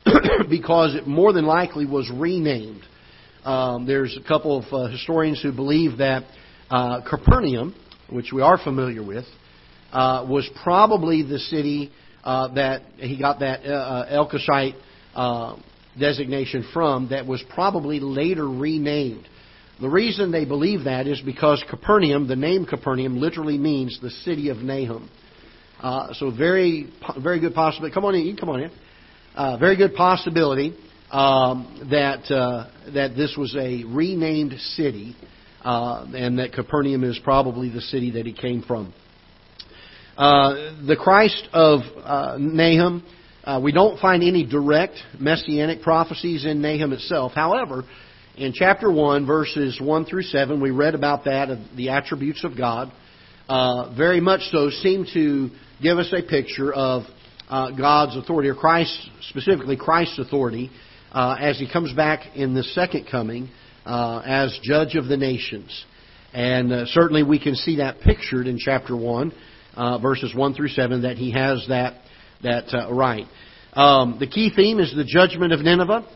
because 0.48 0.94
it 0.94 1.06
more 1.06 1.32
than 1.32 1.44
likely 1.44 1.84
was 1.84 2.10
renamed. 2.14 2.82
Um, 3.44 3.84
there's 3.84 4.16
a 4.16 4.26
couple 4.26 4.58
of 4.58 4.72
uh, 4.72 4.90
historians 4.90 5.42
who 5.42 5.52
believe 5.52 5.98
that 5.98 6.24
uh, 6.70 7.00
Capernaum, 7.08 7.74
which 8.10 8.32
we 8.32 8.42
are 8.42 8.58
familiar 8.58 9.04
with, 9.04 9.24
uh, 9.92 10.24
was 10.28 10.48
probably 10.62 11.22
the 11.22 11.38
city 11.38 11.90
uh, 12.26 12.52
that 12.54 12.82
he 12.96 13.16
got 13.16 13.38
that 13.38 13.64
uh, 13.64 13.72
uh 13.72 14.26
Elkoshite 14.26 14.74
uh, 15.14 15.56
designation 15.98 16.68
from 16.72 17.08
that 17.10 17.24
was 17.24 17.42
probably 17.54 18.00
later 18.00 18.46
renamed. 18.46 19.26
The 19.80 19.88
reason 19.88 20.32
they 20.32 20.44
believe 20.44 20.84
that 20.84 21.06
is 21.06 21.20
because 21.20 21.62
Capernaum, 21.70 22.26
the 22.26 22.36
name 22.36 22.66
Capernaum, 22.66 23.18
literally 23.18 23.58
means 23.58 23.98
the 24.00 24.10
city 24.10 24.48
of 24.48 24.58
Nahum. 24.58 25.08
Uh, 25.80 26.14
so 26.14 26.30
very, 26.30 26.92
very 27.22 27.38
good 27.38 27.54
possibility. 27.54 27.94
Come 27.94 28.04
on 28.04 28.14
in. 28.14 28.22
You 28.22 28.32
can 28.32 28.40
come 28.40 28.48
on 28.48 28.62
in. 28.62 28.70
Uh, 29.34 29.58
very 29.58 29.76
good 29.76 29.94
possibility 29.94 30.76
um, 31.10 31.86
that 31.90 32.28
uh, 32.34 32.70
that 32.92 33.14
this 33.16 33.36
was 33.38 33.54
a 33.54 33.84
renamed 33.84 34.58
city, 34.58 35.14
uh, 35.62 36.06
and 36.14 36.38
that 36.38 36.52
Capernaum 36.52 37.04
is 37.04 37.20
probably 37.22 37.68
the 37.68 37.82
city 37.82 38.12
that 38.12 38.26
he 38.26 38.32
came 38.32 38.62
from. 38.62 38.94
Uh, 40.16 40.72
the 40.86 40.96
Christ 40.96 41.46
of 41.52 41.80
uh, 42.02 42.36
Nahum, 42.38 43.04
uh, 43.44 43.60
we 43.62 43.70
don't 43.70 44.00
find 44.00 44.22
any 44.22 44.46
direct 44.46 44.96
messianic 45.18 45.82
prophecies 45.82 46.46
in 46.46 46.62
Nahum 46.62 46.94
itself. 46.94 47.32
However, 47.34 47.84
in 48.36 48.54
chapter 48.54 48.90
1, 48.90 49.26
verses 49.26 49.78
1 49.78 50.04
through 50.06 50.22
7, 50.22 50.58
we 50.58 50.70
read 50.70 50.94
about 50.94 51.24
that, 51.24 51.50
of 51.50 51.58
the 51.76 51.90
attributes 51.90 52.44
of 52.44 52.56
God. 52.56 52.92
Uh, 53.46 53.94
very 53.94 54.20
much 54.20 54.40
so 54.50 54.70
seem 54.70 55.04
to 55.12 55.50
give 55.82 55.98
us 55.98 56.12
a 56.16 56.26
picture 56.26 56.72
of 56.72 57.02
uh, 57.50 57.72
God's 57.72 58.16
authority, 58.16 58.48
or 58.48 58.54
Christ, 58.54 59.10
specifically 59.28 59.76
Christ's 59.76 60.18
authority 60.18 60.70
uh, 61.12 61.36
as 61.38 61.58
he 61.58 61.70
comes 61.70 61.92
back 61.92 62.34
in 62.34 62.54
the 62.54 62.62
second 62.62 63.06
coming 63.10 63.50
uh, 63.84 64.22
as 64.24 64.58
judge 64.62 64.94
of 64.94 65.08
the 65.08 65.16
nations. 65.18 65.84
And 66.32 66.72
uh, 66.72 66.86
certainly 66.86 67.22
we 67.22 67.38
can 67.38 67.54
see 67.54 67.76
that 67.76 68.00
pictured 68.00 68.46
in 68.46 68.58
chapter 68.58 68.96
1, 68.96 69.32
uh, 69.76 69.98
verses 69.98 70.34
1 70.34 70.54
through 70.54 70.68
7, 70.68 71.02
that 71.02 71.16
he 71.16 71.32
has 71.32 71.64
that, 71.68 72.00
that 72.42 72.74
uh, 72.74 72.92
right. 72.92 73.26
Um, 73.72 74.16
the 74.18 74.26
key 74.26 74.50
theme 74.54 74.78
is 74.80 74.94
the 74.94 75.04
judgment 75.04 75.52
of 75.52 75.60
Nineveh. 75.60 76.06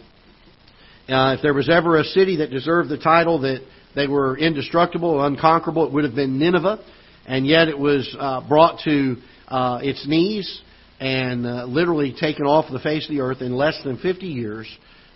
Uh, 1.08 1.34
if 1.36 1.42
there 1.42 1.54
was 1.54 1.68
ever 1.68 1.98
a 1.98 2.04
city 2.04 2.36
that 2.36 2.50
deserved 2.50 2.88
the 2.88 2.98
title 2.98 3.40
that 3.40 3.60
they 3.94 4.06
were 4.06 4.38
indestructible, 4.38 5.22
unconquerable, 5.24 5.86
it 5.86 5.92
would 5.92 6.04
have 6.04 6.14
been 6.14 6.38
Nineveh. 6.38 6.78
And 7.26 7.46
yet 7.46 7.68
it 7.68 7.78
was 7.78 8.16
uh, 8.18 8.46
brought 8.48 8.80
to 8.84 9.16
uh, 9.48 9.80
its 9.82 10.06
knees 10.06 10.62
and 11.00 11.46
uh, 11.46 11.64
literally 11.64 12.14
taken 12.18 12.46
off 12.46 12.70
the 12.70 12.78
face 12.78 13.08
of 13.08 13.14
the 13.14 13.20
earth 13.20 13.40
in 13.40 13.54
less 13.54 13.78
than 13.84 13.98
50 13.98 14.26
years 14.26 14.66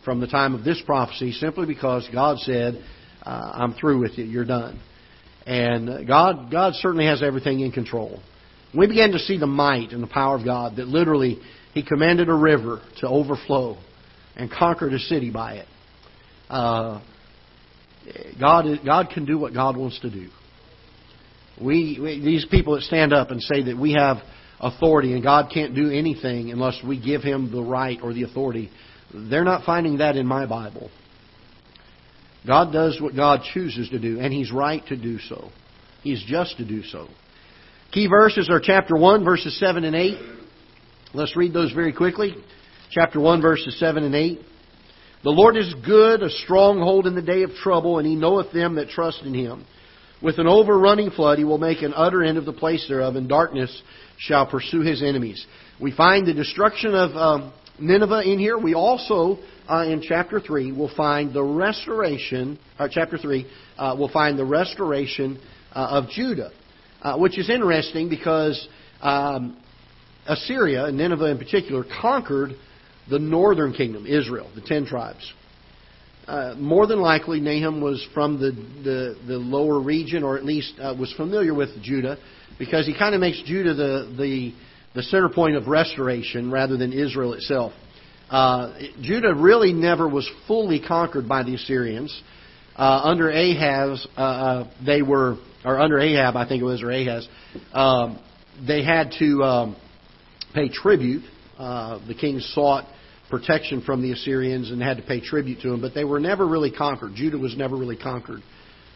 from 0.04 0.20
the 0.20 0.26
time 0.26 0.54
of 0.54 0.64
this 0.64 0.82
prophecy 0.84 1.32
simply 1.32 1.66
because 1.66 2.08
God 2.12 2.38
said, 2.38 2.82
uh, 3.22 3.52
I'm 3.54 3.74
through 3.74 4.00
with 4.00 4.18
you, 4.18 4.24
you're 4.24 4.44
done. 4.44 4.80
And 5.46 5.88
uh, 5.88 6.04
God, 6.04 6.50
God 6.50 6.74
certainly 6.74 7.06
has 7.06 7.22
everything 7.22 7.60
in 7.60 7.72
control. 7.72 8.20
We 8.76 8.86
began 8.86 9.12
to 9.12 9.18
see 9.18 9.38
the 9.38 9.46
might 9.46 9.92
and 9.92 10.02
the 10.02 10.08
power 10.08 10.36
of 10.36 10.44
God 10.44 10.76
that 10.76 10.88
literally 10.88 11.38
He 11.72 11.82
commanded 11.82 12.28
a 12.28 12.34
river 12.34 12.80
to 13.00 13.08
overflow 13.08 13.78
and 14.36 14.50
conquered 14.50 14.92
a 14.92 14.98
city 14.98 15.30
by 15.30 15.54
it. 15.56 15.68
Uh, 16.48 17.00
God, 18.40 18.66
God 18.84 19.08
can 19.12 19.24
do 19.24 19.38
what 19.38 19.54
God 19.54 19.76
wants 19.76 19.98
to 20.00 20.10
do. 20.10 20.28
We, 21.60 21.98
we, 22.00 22.20
these 22.20 22.46
people 22.50 22.74
that 22.74 22.82
stand 22.82 23.12
up 23.12 23.30
and 23.30 23.40
say 23.40 23.64
that 23.64 23.78
we 23.78 23.92
have 23.92 24.18
authority 24.60 25.12
and 25.12 25.22
God 25.22 25.50
can't 25.52 25.74
do 25.74 25.90
anything 25.90 26.50
unless 26.50 26.78
we 26.86 27.00
give 27.00 27.22
Him 27.22 27.50
the 27.52 27.62
right 27.62 27.98
or 28.02 28.12
the 28.12 28.24
authority, 28.24 28.70
they're 29.12 29.44
not 29.44 29.64
finding 29.64 29.98
that 29.98 30.16
in 30.16 30.26
my 30.26 30.46
Bible. 30.46 30.90
God 32.46 32.72
does 32.72 33.00
what 33.00 33.16
God 33.16 33.40
chooses 33.54 33.88
to 33.90 33.98
do, 33.98 34.20
and 34.20 34.32
He's 34.32 34.52
right 34.52 34.84
to 34.88 34.96
do 34.96 35.18
so. 35.18 35.50
He's 36.02 36.22
just 36.26 36.58
to 36.58 36.64
do 36.64 36.82
so. 36.82 37.08
Key 37.94 38.08
verses 38.08 38.50
are 38.50 38.58
chapter 38.60 38.96
1, 38.96 39.22
verses 39.22 39.56
7 39.60 39.84
and 39.84 39.94
8. 39.94 40.18
Let's 41.14 41.36
read 41.36 41.52
those 41.52 41.70
very 41.70 41.92
quickly. 41.92 42.34
Chapter 42.90 43.20
1, 43.20 43.40
verses 43.40 43.78
7 43.78 44.02
and 44.02 44.16
8. 44.16 44.40
The 45.22 45.30
Lord 45.30 45.56
is 45.56 45.72
good, 45.86 46.20
a 46.20 46.28
stronghold 46.28 47.06
in 47.06 47.14
the 47.14 47.22
day 47.22 47.44
of 47.44 47.52
trouble, 47.52 47.98
and 47.98 48.06
He 48.06 48.16
knoweth 48.16 48.52
them 48.52 48.74
that 48.74 48.88
trust 48.88 49.22
in 49.22 49.32
Him. 49.32 49.64
With 50.20 50.40
an 50.40 50.48
overrunning 50.48 51.12
flood, 51.12 51.38
He 51.38 51.44
will 51.44 51.58
make 51.58 51.82
an 51.82 51.92
utter 51.94 52.24
end 52.24 52.36
of 52.36 52.46
the 52.46 52.52
place 52.52 52.84
thereof, 52.88 53.14
and 53.14 53.28
darkness 53.28 53.80
shall 54.18 54.48
pursue 54.48 54.80
His 54.80 55.00
enemies. 55.00 55.46
We 55.80 55.92
find 55.92 56.26
the 56.26 56.34
destruction 56.34 56.96
of 56.96 57.12
um, 57.12 57.52
Nineveh 57.78 58.22
in 58.28 58.40
here. 58.40 58.58
We 58.58 58.74
also, 58.74 59.38
uh, 59.68 59.84
in 59.86 60.02
chapter 60.02 60.40
3, 60.40 60.72
will 60.72 60.92
find 60.96 61.32
the 61.32 61.44
restoration, 61.44 62.58
or 62.76 62.88
chapter 62.90 63.18
3, 63.18 63.46
uh, 63.78 63.94
we'll 63.96 64.08
find 64.08 64.36
the 64.36 64.44
restoration 64.44 65.40
uh, 65.72 66.02
of 66.02 66.10
Judah, 66.10 66.50
uh, 67.04 67.16
which 67.16 67.38
is 67.38 67.48
interesting 67.48 68.08
because 68.08 68.66
um, 69.00 69.56
Assyria, 70.26 70.86
and 70.86 70.96
Nineveh 70.96 71.30
in 71.30 71.38
particular, 71.38 71.84
conquered 72.00 72.56
the 73.08 73.18
northern 73.18 73.72
kingdom, 73.72 74.06
Israel, 74.06 74.50
the 74.54 74.62
ten 74.62 74.86
tribes. 74.86 75.32
Uh, 76.26 76.54
more 76.56 76.86
than 76.86 77.00
likely, 77.00 77.38
Nahum 77.38 77.82
was 77.82 78.04
from 78.14 78.40
the, 78.40 78.50
the, 78.82 79.16
the 79.26 79.36
lower 79.36 79.78
region, 79.78 80.24
or 80.24 80.38
at 80.38 80.44
least 80.44 80.74
uh, 80.80 80.94
was 80.98 81.12
familiar 81.12 81.54
with 81.54 81.68
Judah, 81.82 82.16
because 82.58 82.86
he 82.86 82.96
kind 82.98 83.14
of 83.14 83.20
makes 83.20 83.42
Judah 83.44 83.74
the, 83.74 84.14
the 84.18 84.54
the 84.94 85.02
center 85.02 85.28
point 85.28 85.56
of 85.56 85.66
restoration 85.66 86.50
rather 86.50 86.76
than 86.76 86.92
Israel 86.92 87.34
itself. 87.34 87.72
Uh, 88.30 88.78
Judah 89.02 89.34
really 89.34 89.72
never 89.72 90.08
was 90.08 90.28
fully 90.46 90.80
conquered 90.80 91.28
by 91.28 91.42
the 91.42 91.54
Assyrians. 91.56 92.22
Uh, 92.76 93.00
under 93.04 93.30
Ahaz, 93.30 94.06
uh, 94.16 94.20
uh, 94.20 94.70
they 94.84 95.02
were, 95.02 95.36
or 95.64 95.80
under 95.80 95.98
Ahab, 95.98 96.36
I 96.36 96.46
think 96.46 96.60
it 96.60 96.64
was, 96.64 96.82
or 96.82 96.90
Ahaz, 96.90 97.26
um, 97.72 98.18
they 98.66 98.84
had 98.84 99.12
to 99.18 99.42
um, 99.42 99.76
pay 100.54 100.68
tribute. 100.68 101.24
Uh, 101.58 102.04
the 102.06 102.14
king 102.14 102.40
sought 102.40 102.84
protection 103.30 103.80
from 103.82 104.02
the 104.02 104.12
Assyrians 104.12 104.70
and 104.70 104.82
had 104.82 104.96
to 104.98 105.02
pay 105.02 105.20
tribute 105.20 105.60
to 105.62 105.70
them, 105.70 105.80
but 105.80 105.94
they 105.94 106.04
were 106.04 106.20
never 106.20 106.46
really 106.46 106.70
conquered. 106.70 107.14
Judah 107.14 107.38
was 107.38 107.56
never 107.56 107.76
really 107.76 107.96
conquered 107.96 108.42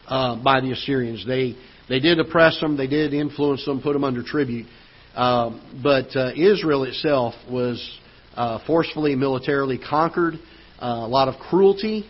uh, 0.07 0.43
by 0.43 0.61
the 0.61 0.73
Assyrians. 0.73 1.27
They 1.27 1.57
they 1.89 2.01
did 2.01 2.21
oppress 2.21 2.61
them, 2.61 2.77
they 2.77 2.87
did 2.87 3.15
influence 3.15 3.65
them, 3.65 3.81
put 3.81 3.95
them 3.95 4.05
under 4.05 4.23
tribute, 4.23 4.67
um, 5.15 5.81
but 5.83 6.15
uh, 6.15 6.33
Israel 6.37 6.85
itself 6.85 7.35
was 7.51 7.99
uh, 8.35 8.59
forcefully 8.67 9.15
militarily 9.15 9.79
conquered. 9.79 10.35
Uh, 10.81 10.87
a 10.87 11.09
lot 11.09 11.29
of 11.29 11.41
cruelty 11.41 12.09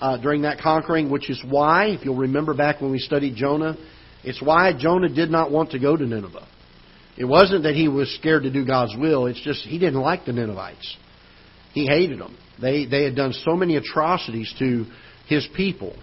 uh, 0.00 0.18
during 0.18 0.42
that 0.42 0.58
conquering, 0.58 1.08
which 1.08 1.30
is 1.30 1.42
why, 1.48 1.86
if 1.86 2.04
you'll 2.04 2.16
remember 2.16 2.52
back 2.52 2.80
when 2.80 2.90
we 2.90 2.98
studied 2.98 3.36
Jonah, 3.36 3.76
it's 4.24 4.40
why 4.40 4.72
Jonah 4.76 5.08
did 5.08 5.30
not 5.30 5.50
want 5.50 5.72
to 5.72 5.78
go 5.78 5.96
to 5.96 6.06
Nineveh. 6.06 6.46
It 7.16 7.24
wasn't 7.24 7.64
that 7.64 7.74
he 7.74 7.88
was 7.88 8.14
scared 8.16 8.44
to 8.44 8.50
do 8.50 8.64
God's 8.64 8.96
will, 8.96 9.26
it's 9.26 9.40
just 9.40 9.62
he 9.62 9.78
didn't 9.78 10.00
like 10.00 10.24
the 10.24 10.32
Ninevites. 10.32 10.96
He 11.72 11.86
hated 11.86 12.18
them. 12.18 12.36
They, 12.60 12.84
they 12.84 13.04
had 13.04 13.16
done 13.16 13.32
so 13.32 13.56
many 13.56 13.76
atrocities 13.76 14.54
to 14.58 14.86
his 15.26 15.48
people. 15.56 15.96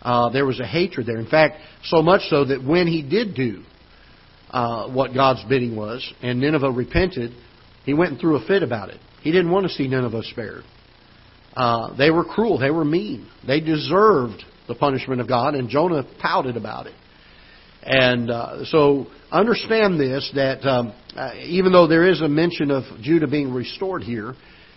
Uh, 0.00 0.30
there 0.30 0.46
was 0.46 0.60
a 0.60 0.66
hatred 0.66 1.06
there. 1.06 1.18
In 1.18 1.28
fact, 1.28 1.56
so 1.84 2.02
much 2.02 2.22
so 2.28 2.44
that 2.44 2.64
when 2.64 2.86
he 2.86 3.02
did 3.02 3.34
do 3.34 3.64
uh, 4.50 4.88
what 4.90 5.12
God's 5.12 5.44
bidding 5.48 5.74
was, 5.74 6.08
and 6.22 6.40
Nineveh 6.40 6.70
repented, 6.70 7.32
he 7.84 7.94
went 7.94 8.12
and 8.12 8.20
threw 8.20 8.36
a 8.36 8.46
fit 8.46 8.62
about 8.62 8.90
it. 8.90 9.00
He 9.22 9.32
didn't 9.32 9.50
want 9.50 9.66
to 9.66 9.72
see 9.72 9.88
Nineveh 9.88 10.22
spared. 10.24 10.62
Uh, 11.54 11.96
they 11.96 12.10
were 12.10 12.24
cruel. 12.24 12.58
They 12.58 12.70
were 12.70 12.84
mean. 12.84 13.28
They 13.46 13.60
deserved 13.60 14.44
the 14.68 14.76
punishment 14.76 15.20
of 15.20 15.26
God, 15.26 15.54
and 15.54 15.68
Jonah 15.68 16.04
pouted 16.20 16.56
about 16.56 16.86
it. 16.86 16.94
And 17.82 18.30
uh, 18.30 18.64
so 18.66 19.06
understand 19.30 19.98
this 20.00 20.30
that 20.34 20.66
um, 20.66 20.92
uh, 21.16 21.32
even 21.42 21.72
though 21.72 21.86
there 21.86 22.08
is 22.08 22.20
a 22.20 22.28
mention 22.28 22.70
of 22.70 22.84
Judah 23.00 23.28
being 23.28 23.52
restored 23.52 24.02
here, 24.02 24.34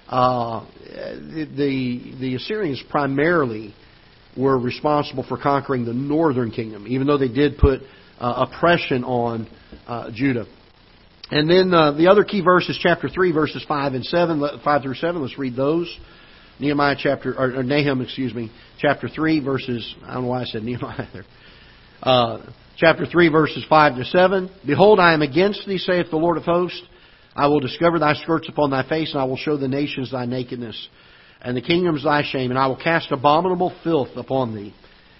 uh, 0.07 0.65
the 0.85 2.15
the 2.19 2.35
Assyrians 2.35 2.83
primarily 2.89 3.73
were 4.37 4.57
responsible 4.57 5.25
for 5.27 5.37
conquering 5.37 5.85
the 5.85 5.93
northern 5.93 6.51
kingdom, 6.51 6.85
even 6.87 7.07
though 7.07 7.17
they 7.17 7.27
did 7.27 7.57
put 7.57 7.81
uh, 8.19 8.45
oppression 8.47 9.03
on 9.03 9.47
uh, 9.87 10.09
Judah. 10.13 10.45
And 11.31 11.49
then 11.49 11.71
the 11.71 12.09
other 12.11 12.25
key 12.25 12.41
verse 12.41 12.67
is 12.67 12.77
chapter 12.81 13.07
3, 13.07 13.31
verses 13.31 13.63
5 13.65 13.93
and 13.93 14.05
7, 14.05 14.59
5 14.63 14.81
through 14.81 14.95
7. 14.95 15.21
Let's 15.21 15.37
read 15.39 15.55
those. 15.55 15.97
Nehemiah 16.59 16.95
chapter, 16.97 17.33
or, 17.33 17.59
or 17.59 17.63
Nahum, 17.63 18.01
excuse 18.01 18.33
me, 18.33 18.51
chapter 18.79 19.09
3, 19.09 19.39
verses, 19.43 19.95
I 20.05 20.13
don't 20.13 20.23
know 20.23 20.29
why 20.29 20.41
I 20.41 20.45
said 20.45 20.63
Nehemiah 20.63 21.07
there. 21.13 21.25
Chapter 22.83 23.05
3, 23.05 23.29
verses 23.29 23.63
5 23.69 23.97
to 23.97 24.05
7. 24.05 24.49
Behold, 24.65 24.99
I 24.99 25.13
am 25.13 25.21
against 25.21 25.67
thee, 25.67 25.77
saith 25.77 26.09
the 26.09 26.17
Lord 26.17 26.35
of 26.37 26.45
hosts. 26.45 26.81
I 27.35 27.45
will 27.45 27.59
discover 27.59 27.99
thy 27.99 28.15
skirts 28.15 28.49
upon 28.49 28.71
thy 28.71 28.81
face, 28.89 29.11
and 29.11 29.21
I 29.21 29.25
will 29.25 29.37
show 29.37 29.55
the 29.55 29.67
nations 29.67 30.11
thy 30.11 30.25
nakedness, 30.25 30.89
and 31.43 31.55
the 31.55 31.61
kingdoms 31.61 32.03
thy 32.03 32.23
shame, 32.23 32.49
and 32.49 32.57
I 32.57 32.65
will 32.65 32.81
cast 32.81 33.11
abominable 33.11 33.71
filth 33.83 34.09
upon 34.15 34.55
thee, 34.55 34.73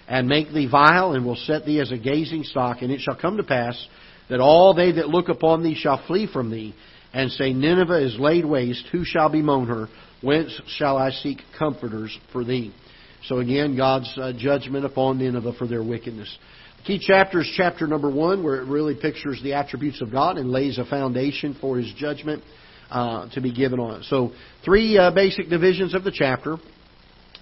and 0.08 0.26
make 0.26 0.52
thee 0.52 0.66
vile, 0.68 1.12
and 1.12 1.24
will 1.24 1.36
set 1.36 1.64
thee 1.64 1.78
as 1.80 1.92
a 1.92 1.96
gazing 1.96 2.42
stock. 2.42 2.82
And 2.82 2.90
it 2.90 3.00
shall 3.00 3.14
come 3.14 3.36
to 3.36 3.44
pass 3.44 3.80
that 4.28 4.40
all 4.40 4.74
they 4.74 4.90
that 4.90 5.08
look 5.08 5.28
upon 5.28 5.62
thee 5.62 5.76
shall 5.76 6.04
flee 6.08 6.26
from 6.32 6.50
thee, 6.50 6.74
and 7.12 7.30
say, 7.30 7.52
Nineveh 7.52 8.04
is 8.04 8.18
laid 8.18 8.44
waste, 8.44 8.88
who 8.90 9.04
shall 9.04 9.28
bemoan 9.28 9.68
her? 9.68 9.86
Whence 10.20 10.60
shall 10.66 10.98
I 10.98 11.10
seek 11.10 11.38
comforters 11.56 12.18
for 12.32 12.42
thee? 12.42 12.74
So 13.26 13.38
again, 13.38 13.76
God's 13.76 14.12
uh, 14.16 14.32
judgment 14.36 14.84
upon 14.84 15.18
Nineveh 15.18 15.52
for 15.56 15.68
their 15.68 15.84
wickedness. 15.84 16.36
Key 16.84 16.98
chapter 17.00 17.42
is 17.42 17.52
chapter 17.56 17.86
number 17.86 18.10
one, 18.10 18.42
where 18.42 18.56
it 18.56 18.66
really 18.66 18.96
pictures 18.96 19.40
the 19.40 19.52
attributes 19.52 20.02
of 20.02 20.10
God 20.10 20.36
and 20.36 20.50
lays 20.50 20.78
a 20.78 20.84
foundation 20.84 21.56
for 21.60 21.78
His 21.78 21.92
judgment 21.96 22.42
uh, 22.90 23.28
to 23.34 23.40
be 23.40 23.52
given 23.52 23.78
on 23.78 24.00
it. 24.00 24.04
So, 24.06 24.32
three 24.64 24.98
uh, 24.98 25.12
basic 25.12 25.48
divisions 25.48 25.94
of 25.94 26.02
the 26.02 26.10
chapter. 26.12 26.56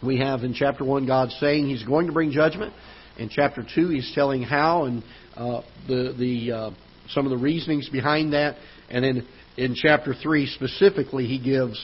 We 0.04 0.18
have 0.18 0.42
in 0.42 0.52
chapter 0.52 0.84
one 0.84 1.06
God 1.06 1.30
saying 1.40 1.68
He's 1.68 1.82
going 1.84 2.06
to 2.08 2.12
bring 2.12 2.32
judgment. 2.32 2.74
In 3.16 3.30
chapter 3.30 3.64
two, 3.74 3.88
He's 3.88 4.12
telling 4.14 4.42
how 4.42 4.84
and 4.84 5.02
uh, 5.34 5.62
the 5.88 6.14
the 6.18 6.52
uh, 6.52 6.70
some 7.08 7.24
of 7.24 7.30
the 7.30 7.38
reasonings 7.38 7.88
behind 7.88 8.34
that, 8.34 8.56
and 8.90 9.02
then 9.02 9.26
in 9.56 9.74
chapter 9.74 10.12
three 10.12 10.48
specifically, 10.48 11.26
he 11.26 11.42
gives 11.42 11.82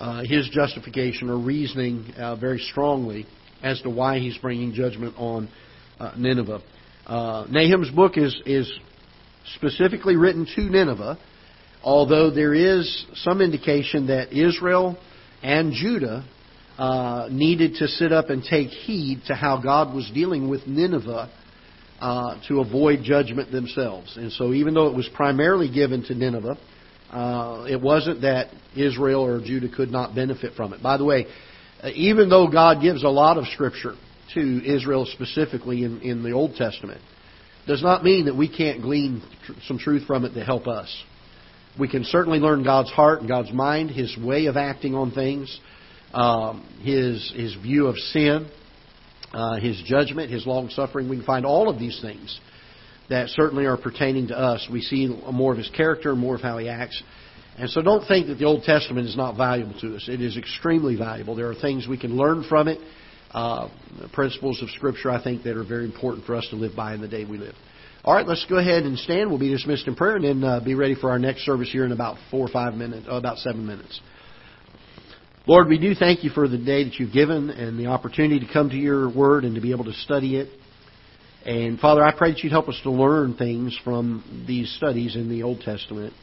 uh, 0.00 0.22
his 0.26 0.50
justification 0.52 1.30
or 1.30 1.38
reasoning 1.38 2.12
uh, 2.18 2.36
very 2.36 2.58
strongly 2.58 3.26
as 3.62 3.80
to 3.80 3.88
why 3.88 4.18
he's 4.18 4.36
bringing 4.36 4.74
judgment 4.74 5.14
on 5.16 5.48
Nineveh. 6.18 6.60
Uh, 7.06 7.46
Nahum's 7.50 7.90
book 7.90 8.16
is 8.16 8.34
is 8.46 8.72
specifically 9.56 10.16
written 10.16 10.46
to 10.56 10.62
Nineveh, 10.62 11.18
although 11.82 12.30
there 12.30 12.54
is 12.54 13.06
some 13.14 13.40
indication 13.40 14.06
that 14.06 14.32
Israel 14.32 14.98
and 15.42 15.72
Judah 15.72 16.24
uh, 16.78 17.28
needed 17.30 17.74
to 17.76 17.88
sit 17.88 18.12
up 18.12 18.30
and 18.30 18.42
take 18.42 18.68
heed 18.68 19.22
to 19.26 19.34
how 19.34 19.60
God 19.62 19.94
was 19.94 20.10
dealing 20.14 20.48
with 20.48 20.66
Nineveh 20.66 21.30
uh, 22.00 22.40
to 22.48 22.60
avoid 22.60 23.00
judgment 23.02 23.52
themselves. 23.52 24.16
And 24.16 24.32
so, 24.32 24.52
even 24.52 24.74
though 24.74 24.88
it 24.88 24.96
was 24.96 25.08
primarily 25.14 25.70
given 25.72 26.02
to 26.04 26.14
Nineveh, 26.14 26.58
uh, 27.10 27.66
it 27.68 27.80
wasn't 27.80 28.22
that 28.22 28.48
Israel 28.74 29.22
or 29.24 29.40
Judah 29.40 29.68
could 29.68 29.90
not 29.90 30.14
benefit 30.14 30.54
from 30.54 30.72
it. 30.72 30.82
By 30.82 30.96
the 30.96 31.04
way, 31.04 31.26
uh, 31.82 31.90
even 31.94 32.28
though 32.28 32.48
God 32.48 32.80
gives 32.82 33.04
a 33.04 33.08
lot 33.08 33.36
of 33.36 33.44
Scripture 33.48 33.94
to 34.34 34.64
Israel 34.64 35.06
specifically 35.06 35.84
in, 35.84 36.00
in 36.02 36.22
the 36.22 36.32
Old 36.32 36.54
Testament, 36.56 37.00
does 37.66 37.82
not 37.82 38.04
mean 38.04 38.26
that 38.26 38.36
we 38.36 38.54
can't 38.54 38.82
glean 38.82 39.22
tr- 39.46 39.52
some 39.66 39.78
truth 39.78 40.06
from 40.06 40.24
it 40.24 40.34
to 40.34 40.44
help 40.44 40.66
us. 40.66 41.04
We 41.78 41.88
can 41.88 42.04
certainly 42.04 42.38
learn 42.38 42.62
God's 42.62 42.90
heart 42.90 43.20
and 43.20 43.28
God's 43.28 43.52
mind, 43.52 43.90
His 43.90 44.16
way 44.16 44.46
of 44.46 44.56
acting 44.56 44.94
on 44.94 45.10
things, 45.10 45.60
um, 46.12 46.66
His 46.82 47.32
His 47.34 47.54
view 47.54 47.86
of 47.86 47.96
sin, 47.96 48.48
uh, 49.32 49.58
His 49.58 49.82
judgment, 49.84 50.30
His 50.30 50.46
long 50.46 50.68
suffering. 50.68 51.08
We 51.08 51.16
can 51.16 51.24
find 51.24 51.44
all 51.44 51.68
of 51.68 51.78
these 51.78 51.98
things 52.00 52.38
that 53.08 53.28
certainly 53.30 53.66
are 53.66 53.76
pertaining 53.76 54.28
to 54.28 54.38
us. 54.38 54.66
We 54.70 54.80
see 54.80 55.08
more 55.32 55.52
of 55.52 55.58
His 55.58 55.70
character, 55.70 56.14
more 56.14 56.36
of 56.36 56.42
how 56.42 56.58
He 56.58 56.68
acts. 56.68 57.02
And 57.58 57.70
so 57.70 57.82
don't 57.82 58.06
think 58.06 58.28
that 58.28 58.36
the 58.36 58.44
Old 58.44 58.64
Testament 58.64 59.06
is 59.06 59.16
not 59.16 59.36
valuable 59.36 59.78
to 59.80 59.96
us. 59.96 60.08
It 60.08 60.20
is 60.20 60.36
extremely 60.36 60.96
valuable. 60.96 61.34
There 61.34 61.50
are 61.50 61.54
things 61.54 61.86
we 61.86 61.98
can 61.98 62.16
learn 62.16 62.44
from 62.48 62.68
it, 62.68 62.80
uh, 63.34 63.68
principles 64.12 64.62
of 64.62 64.70
Scripture, 64.70 65.10
I 65.10 65.22
think, 65.22 65.42
that 65.42 65.56
are 65.56 65.64
very 65.64 65.84
important 65.84 66.24
for 66.24 66.34
us 66.34 66.46
to 66.50 66.56
live 66.56 66.76
by 66.76 66.94
in 66.94 67.00
the 67.00 67.08
day 67.08 67.24
we 67.24 67.36
live. 67.36 67.54
All 68.04 68.14
right, 68.14 68.26
let's 68.26 68.44
go 68.48 68.58
ahead 68.58 68.84
and 68.84 68.98
stand. 68.98 69.30
We'll 69.30 69.38
be 69.38 69.50
dismissed 69.50 69.88
in 69.88 69.96
prayer 69.96 70.16
and 70.16 70.24
then 70.24 70.44
uh, 70.44 70.60
be 70.60 70.74
ready 70.74 70.94
for 70.94 71.10
our 71.10 71.18
next 71.18 71.40
service 71.44 71.70
here 71.72 71.84
in 71.84 71.92
about 71.92 72.16
four 72.30 72.46
or 72.46 72.50
five 72.50 72.74
minutes, 72.74 73.06
oh, 73.08 73.16
about 73.16 73.38
seven 73.38 73.66
minutes. 73.66 74.00
Lord, 75.46 75.68
we 75.68 75.78
do 75.78 75.94
thank 75.94 76.22
you 76.22 76.30
for 76.30 76.48
the 76.48 76.58
day 76.58 76.84
that 76.84 76.94
you've 76.94 77.12
given 77.12 77.50
and 77.50 77.78
the 77.78 77.86
opportunity 77.86 78.40
to 78.46 78.52
come 78.52 78.70
to 78.70 78.76
your 78.76 79.12
word 79.14 79.44
and 79.44 79.54
to 79.56 79.60
be 79.60 79.72
able 79.72 79.84
to 79.84 79.92
study 79.92 80.36
it. 80.36 80.48
And 81.44 81.78
Father, 81.78 82.02
I 82.02 82.16
pray 82.16 82.32
that 82.32 82.42
you'd 82.42 82.52
help 82.52 82.68
us 82.68 82.78
to 82.84 82.90
learn 82.90 83.36
things 83.36 83.78
from 83.84 84.44
these 84.46 84.74
studies 84.76 85.16
in 85.16 85.28
the 85.28 85.42
Old 85.42 85.60
Testament. 85.60 86.14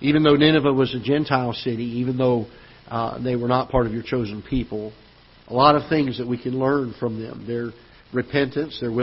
Even 0.00 0.22
though 0.22 0.34
Nineveh 0.34 0.72
was 0.72 0.94
a 0.94 1.00
Gentile 1.00 1.52
city, 1.52 1.84
even 2.00 2.16
though 2.16 2.46
uh, 2.88 3.22
they 3.22 3.36
were 3.36 3.48
not 3.48 3.70
part 3.70 3.86
of 3.86 3.92
your 3.92 4.02
chosen 4.02 4.42
people, 4.42 4.92
a 5.48 5.54
lot 5.54 5.76
of 5.76 5.88
things 5.88 6.18
that 6.18 6.26
we 6.26 6.40
can 6.40 6.58
learn 6.58 6.94
from 6.98 7.20
them. 7.20 7.44
Their 7.46 7.70
repentance, 8.12 8.78
their 8.80 8.92
willingness 8.92 9.02